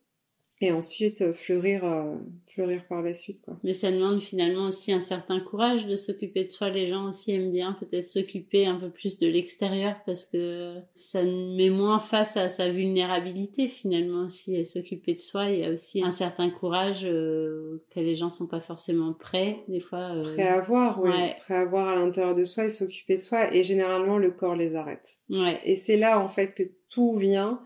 [0.61, 2.15] et ensuite euh, fleurir euh,
[2.53, 3.57] fleurir par la suite quoi.
[3.63, 6.69] Mais ça demande finalement aussi un certain courage de s'occuper de soi.
[6.69, 11.23] Les gens aussi aiment bien peut-être s'occuper un peu plus de l'extérieur parce que ça
[11.23, 14.55] met moins face à sa vulnérabilité finalement aussi.
[14.55, 18.29] Et s'occuper de soi, il y a aussi un certain courage euh, que les gens
[18.29, 20.15] sont pas forcément prêts des fois.
[20.15, 20.23] Euh...
[20.23, 21.09] Prêts à avoir, oui.
[21.39, 23.53] Prêts à avoir à l'intérieur de soi et s'occuper de soi.
[23.53, 25.17] Et généralement le corps les arrête.
[25.29, 25.59] Ouais.
[25.65, 27.61] Et c'est là en fait que tout vient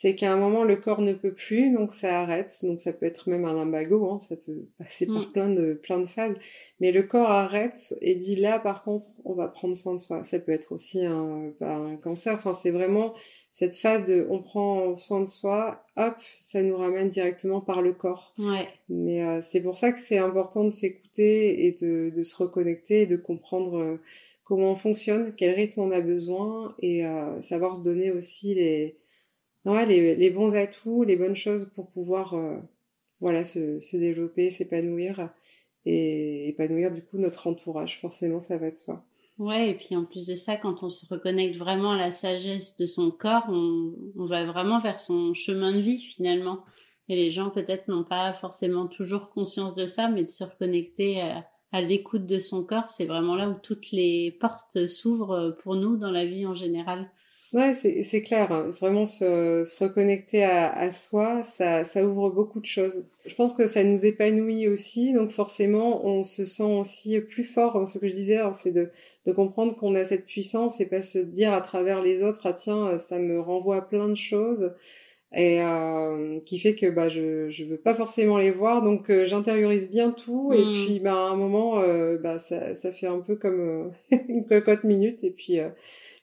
[0.00, 2.54] c'est qu'à un moment le corps ne peut plus, donc ça arrête.
[2.62, 5.32] Donc ça peut être même un lumbago, hein, ça peut passer par mm.
[5.32, 6.36] plein de plein de phases.
[6.78, 10.22] Mais le corps arrête et dit là par contre on va prendre soin de soi.
[10.22, 12.34] Ça peut être aussi un, bah, un cancer.
[12.34, 13.12] Enfin c'est vraiment
[13.50, 17.92] cette phase de on prend soin de soi, hop, ça nous ramène directement par le
[17.92, 18.34] corps.
[18.38, 18.68] Ouais.
[18.88, 23.02] Mais euh, c'est pour ça que c'est important de s'écouter et de, de, se reconnecter
[23.02, 24.00] et de comprendre euh,
[24.48, 28.98] comment on fonctionne, quel rythme on a besoin et euh, savoir se donner aussi les
[29.66, 32.56] ouais, les, les, bons atouts, les bonnes choses pour pouvoir euh,
[33.20, 35.30] voilà se, se développer, s'épanouir
[35.84, 38.00] et épanouir du coup notre entourage.
[38.00, 39.04] Forcément, ça va de soi.
[39.36, 42.78] Ouais, et puis en plus de ça, quand on se reconnecte vraiment à la sagesse
[42.78, 46.64] de son corps, on, on va vraiment vers son chemin de vie finalement.
[47.10, 51.20] Et les gens peut-être n'ont pas forcément toujours conscience de ça, mais de se reconnecter
[51.72, 55.96] à l'écoute de son corps, c'est vraiment là où toutes les portes s'ouvrent pour nous
[55.96, 57.10] dans la vie en général.
[57.54, 58.52] Ouais, c'est clair.
[58.52, 58.70] Hein.
[58.78, 63.06] Vraiment se, reconnecter à, à, soi, ça, ça ouvre beaucoup de choses.
[63.24, 67.88] Je pense que ça nous épanouit aussi, donc forcément, on se sent aussi plus fort.
[67.88, 68.90] Ce que je disais, hein, c'est de,
[69.24, 72.52] de comprendre qu'on a cette puissance et pas se dire à travers les autres, ah
[72.52, 74.74] tiens, ça me renvoie à plein de choses
[75.32, 78.82] et euh, qui fait que bah je je veux pas forcément les voir.
[78.82, 80.52] Donc euh, j'intériorise bien tout.
[80.52, 80.84] Et mmh.
[80.86, 83.60] puis bah à un moment euh, bah ça ça fait un peu comme
[84.12, 85.22] euh, une cocotte minute.
[85.24, 85.58] Et puis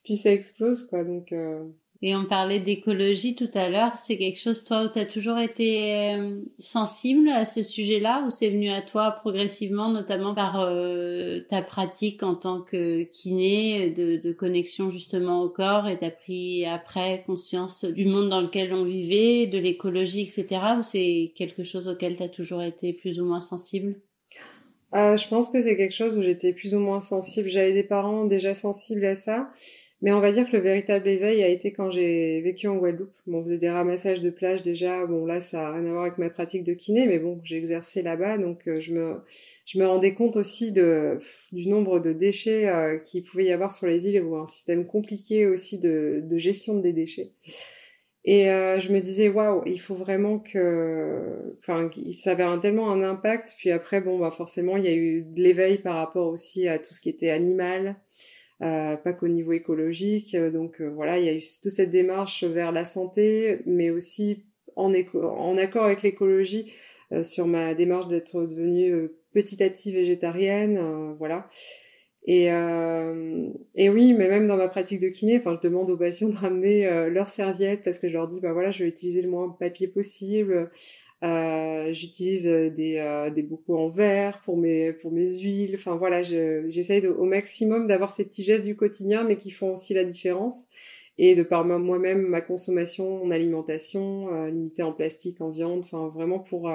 [0.03, 1.03] puis ça explose quoi.
[1.03, 1.63] Donc euh...
[2.05, 5.39] et on parlait d'écologie tout à l'heure c'est quelque chose toi où tu as toujours
[5.39, 11.39] été euh, sensible à ce sujet-là ou c'est venu à toi progressivement notamment par euh,
[11.49, 17.23] ta pratique en tant que kiné de, connexion justement au corps et t'as pris après
[17.25, 22.17] conscience du monde dans lequel on vivait de l'écologie etc ou c'est quelque chose auquel
[22.17, 23.95] tu as toujours été plus ou moins sensible?
[24.93, 27.49] Euh, je pense que c'est quelque chose où j'étais plus ou moins sensible.
[27.49, 29.49] J'avais des parents déjà sensibles à ça.
[30.05, 33.09] Mais on va dire que le véritable éveil a été quand j'ai vécu en Guadeloupe.
[33.25, 35.03] Bon, on faisait des ramassages de plage déjà.
[35.07, 37.57] Bon, là, ça a rien à voir avec ma pratique de kiné, mais bon, j'ai
[37.57, 39.15] exercé là-bas, donc euh, je me
[39.65, 43.87] je me rendais compte aussi du nombre de déchets euh, qu'il pouvait y avoir sur
[43.87, 47.31] les îles, ou un système compliqué aussi de de gestion des déchets.
[48.25, 53.01] Et euh, je me disais waouh, il faut vraiment que, enfin, ça avait tellement un
[53.01, 53.55] impact.
[53.57, 56.77] Puis après, bon, bah forcément, il y a eu de l'éveil par rapport aussi à
[56.77, 57.95] tout ce qui était animal.
[58.61, 60.33] Euh, pas qu'au niveau écologique.
[60.33, 63.89] Euh, donc euh, voilà, il y a eu toute cette démarche vers la santé, mais
[63.89, 64.45] aussi
[64.77, 66.71] en, en accord avec l'écologie
[67.21, 71.47] sur ma démarche d'être devenue petit à petit végétarienne, voilà.
[72.25, 76.29] Et, et oui, mais même dans ma pratique de kiné, enfin, je demande aux patients
[76.29, 79.29] de ramener leurs serviettes parce que je leur dis, bah voilà, je vais utiliser le
[79.29, 80.71] moins de papier possible.
[81.25, 85.75] Euh, j'utilise euh, des, euh, des bocaux en verre pour mes pour mes huiles.
[85.75, 89.93] Enfin voilà, j'essaye au maximum d'avoir ces petits gestes du quotidien, mais qui font aussi
[89.93, 90.65] la différence.
[91.17, 95.79] Et de par moi-même ma consommation, mon alimentation, euh, limitée en plastique, en viande.
[95.79, 96.69] Enfin vraiment pour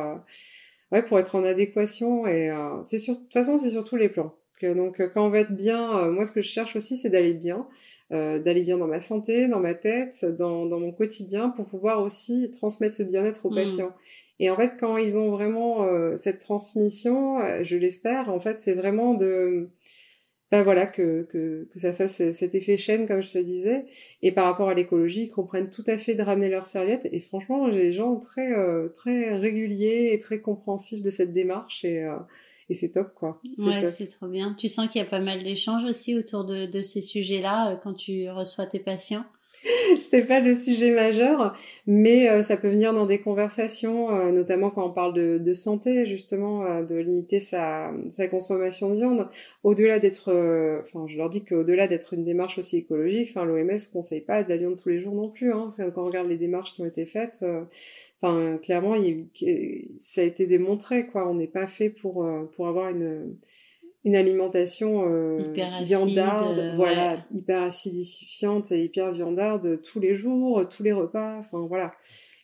[0.93, 2.27] ouais pour être en adéquation.
[2.27, 2.51] Et
[2.83, 5.57] c'est sur de toute façon c'est sur tous les plans donc quand on veut être
[5.57, 7.67] bien, moi ce que je cherche aussi c'est d'aller bien,
[8.11, 12.51] d'aller bien dans ma santé, dans ma tête, dans, dans mon quotidien pour pouvoir aussi
[12.51, 13.55] transmettre ce bien-être aux mmh.
[13.55, 13.95] patients.
[14.41, 15.87] Et en fait, quand ils ont vraiment
[16.17, 19.71] cette transmission, je l'espère, en fait, c'est vraiment de
[20.51, 23.85] ben voilà que, que, que ça fasse cet effet chaîne comme je te disais.
[24.23, 27.21] Et par rapport à l'écologie ils comprennent tout à fait de ramener leurs serviettes et
[27.21, 31.85] franchement j'ai des gens très euh, très réguliers et très compréhensifs de cette démarche.
[31.85, 32.17] Et euh,
[32.69, 33.41] et c'est top quoi.
[33.59, 34.55] Ouais, c'est trop bien.
[34.59, 37.77] Tu sens qu'il y a pas mal d'échanges aussi autour de, de ces sujets-là euh,
[37.77, 39.25] quand tu reçois tes patients
[39.99, 41.55] c'est pas le sujet majeur,
[41.87, 45.53] mais euh, ça peut venir dans des conversations, euh, notamment quand on parle de, de
[45.53, 49.29] santé, justement, euh, de limiter sa, sa, consommation de viande.
[49.63, 50.31] Au-delà d'être,
[50.81, 54.49] enfin, je leur dis qu'au-delà d'être une démarche aussi écologique, enfin, l'OMS conseille pas de
[54.49, 55.53] la viande tous les jours non plus.
[55.53, 57.45] Hein, quand on regarde les démarches qui ont été faites,
[58.23, 59.27] enfin, clairement, il,
[59.99, 61.29] ça a été démontré, quoi.
[61.29, 63.37] On n'est pas fait pour pour avoir une
[64.05, 65.39] une alimentation euh,
[65.83, 71.67] viandarde, euh, voilà, hyper acidifiante et hyper viandarde tous les jours, tous les repas, enfin
[71.67, 71.93] voilà.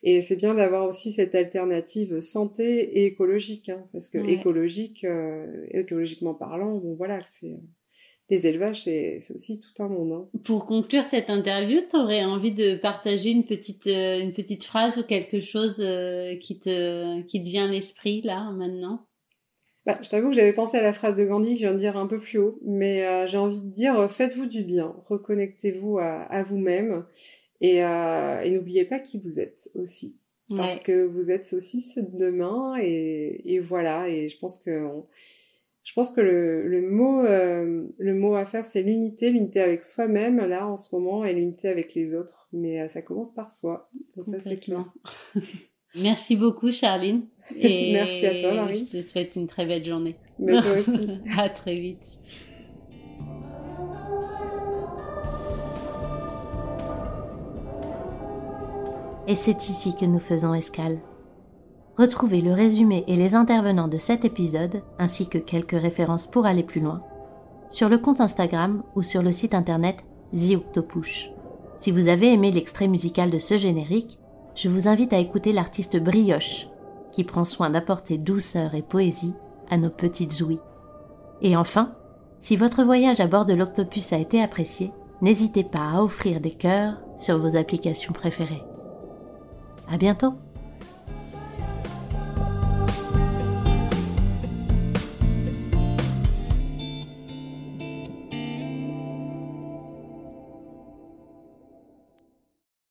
[0.03, 5.67] Et c'est bien d'avoir aussi cette alternative santé et écologique, hein, parce que écologique, euh,
[5.71, 7.57] écologiquement parlant, bon voilà, c'est
[8.29, 10.13] les élevages, c'est aussi tout un monde.
[10.13, 10.39] Hein.
[10.45, 15.05] Pour conclure cette interview, tu aurais envie de partager une petite une petite phrase ou
[15.05, 15.77] quelque chose
[16.41, 19.07] qui te qui te vient à l'esprit là maintenant?
[19.87, 21.79] Bah, je t'avoue que j'avais pensé à la phrase de Gandhi que je viens de
[21.79, 24.97] dire un peu plus haut, mais euh, j'ai envie de dire euh, faites-vous du bien,
[25.09, 27.07] reconnectez-vous à, vous-même
[27.61, 30.17] et, euh, et n'oubliez pas qui vous êtes aussi,
[30.49, 34.09] parce que vous êtes de demain et, et voilà.
[34.09, 34.89] Et je pense que
[35.85, 40.39] je pense que le, le mot le mot à faire c'est l'unité, l'unité avec soi-même
[40.39, 43.89] là en ce moment et l'unité avec les autres, mais ça commence par soi.
[44.17, 44.93] Donc ça c'est clair.
[45.97, 47.23] Merci beaucoup, Charline.
[47.57, 48.87] Et Merci à toi, Marie.
[48.87, 50.17] Je te souhaite une très belle journée.
[50.39, 51.21] Mais toi aussi.
[51.39, 52.19] à très vite.
[59.29, 61.01] Et c'est ici que nous faisons escale.
[61.97, 66.63] Retrouvez le résumé et les intervenants de cet épisode, ainsi que quelques références pour aller
[66.63, 67.03] plus loin,
[67.71, 71.31] sur le compte Instagram ou sur le site internet The Octopush.
[71.79, 74.19] Si vous avez aimé l'extrait musical de ce générique,
[74.57, 76.69] je vous invite à écouter l'artiste Brioche,
[77.13, 79.35] qui prend soin d'apporter douceur et poésie
[79.71, 80.59] à nos petites ouïes.
[81.43, 81.95] Et enfin,
[82.41, 86.51] si votre voyage à bord de l'Octopus a été apprécié, n'hésitez pas à offrir des
[86.51, 88.65] cœurs sur vos applications préférées.
[89.91, 90.35] À bientôt!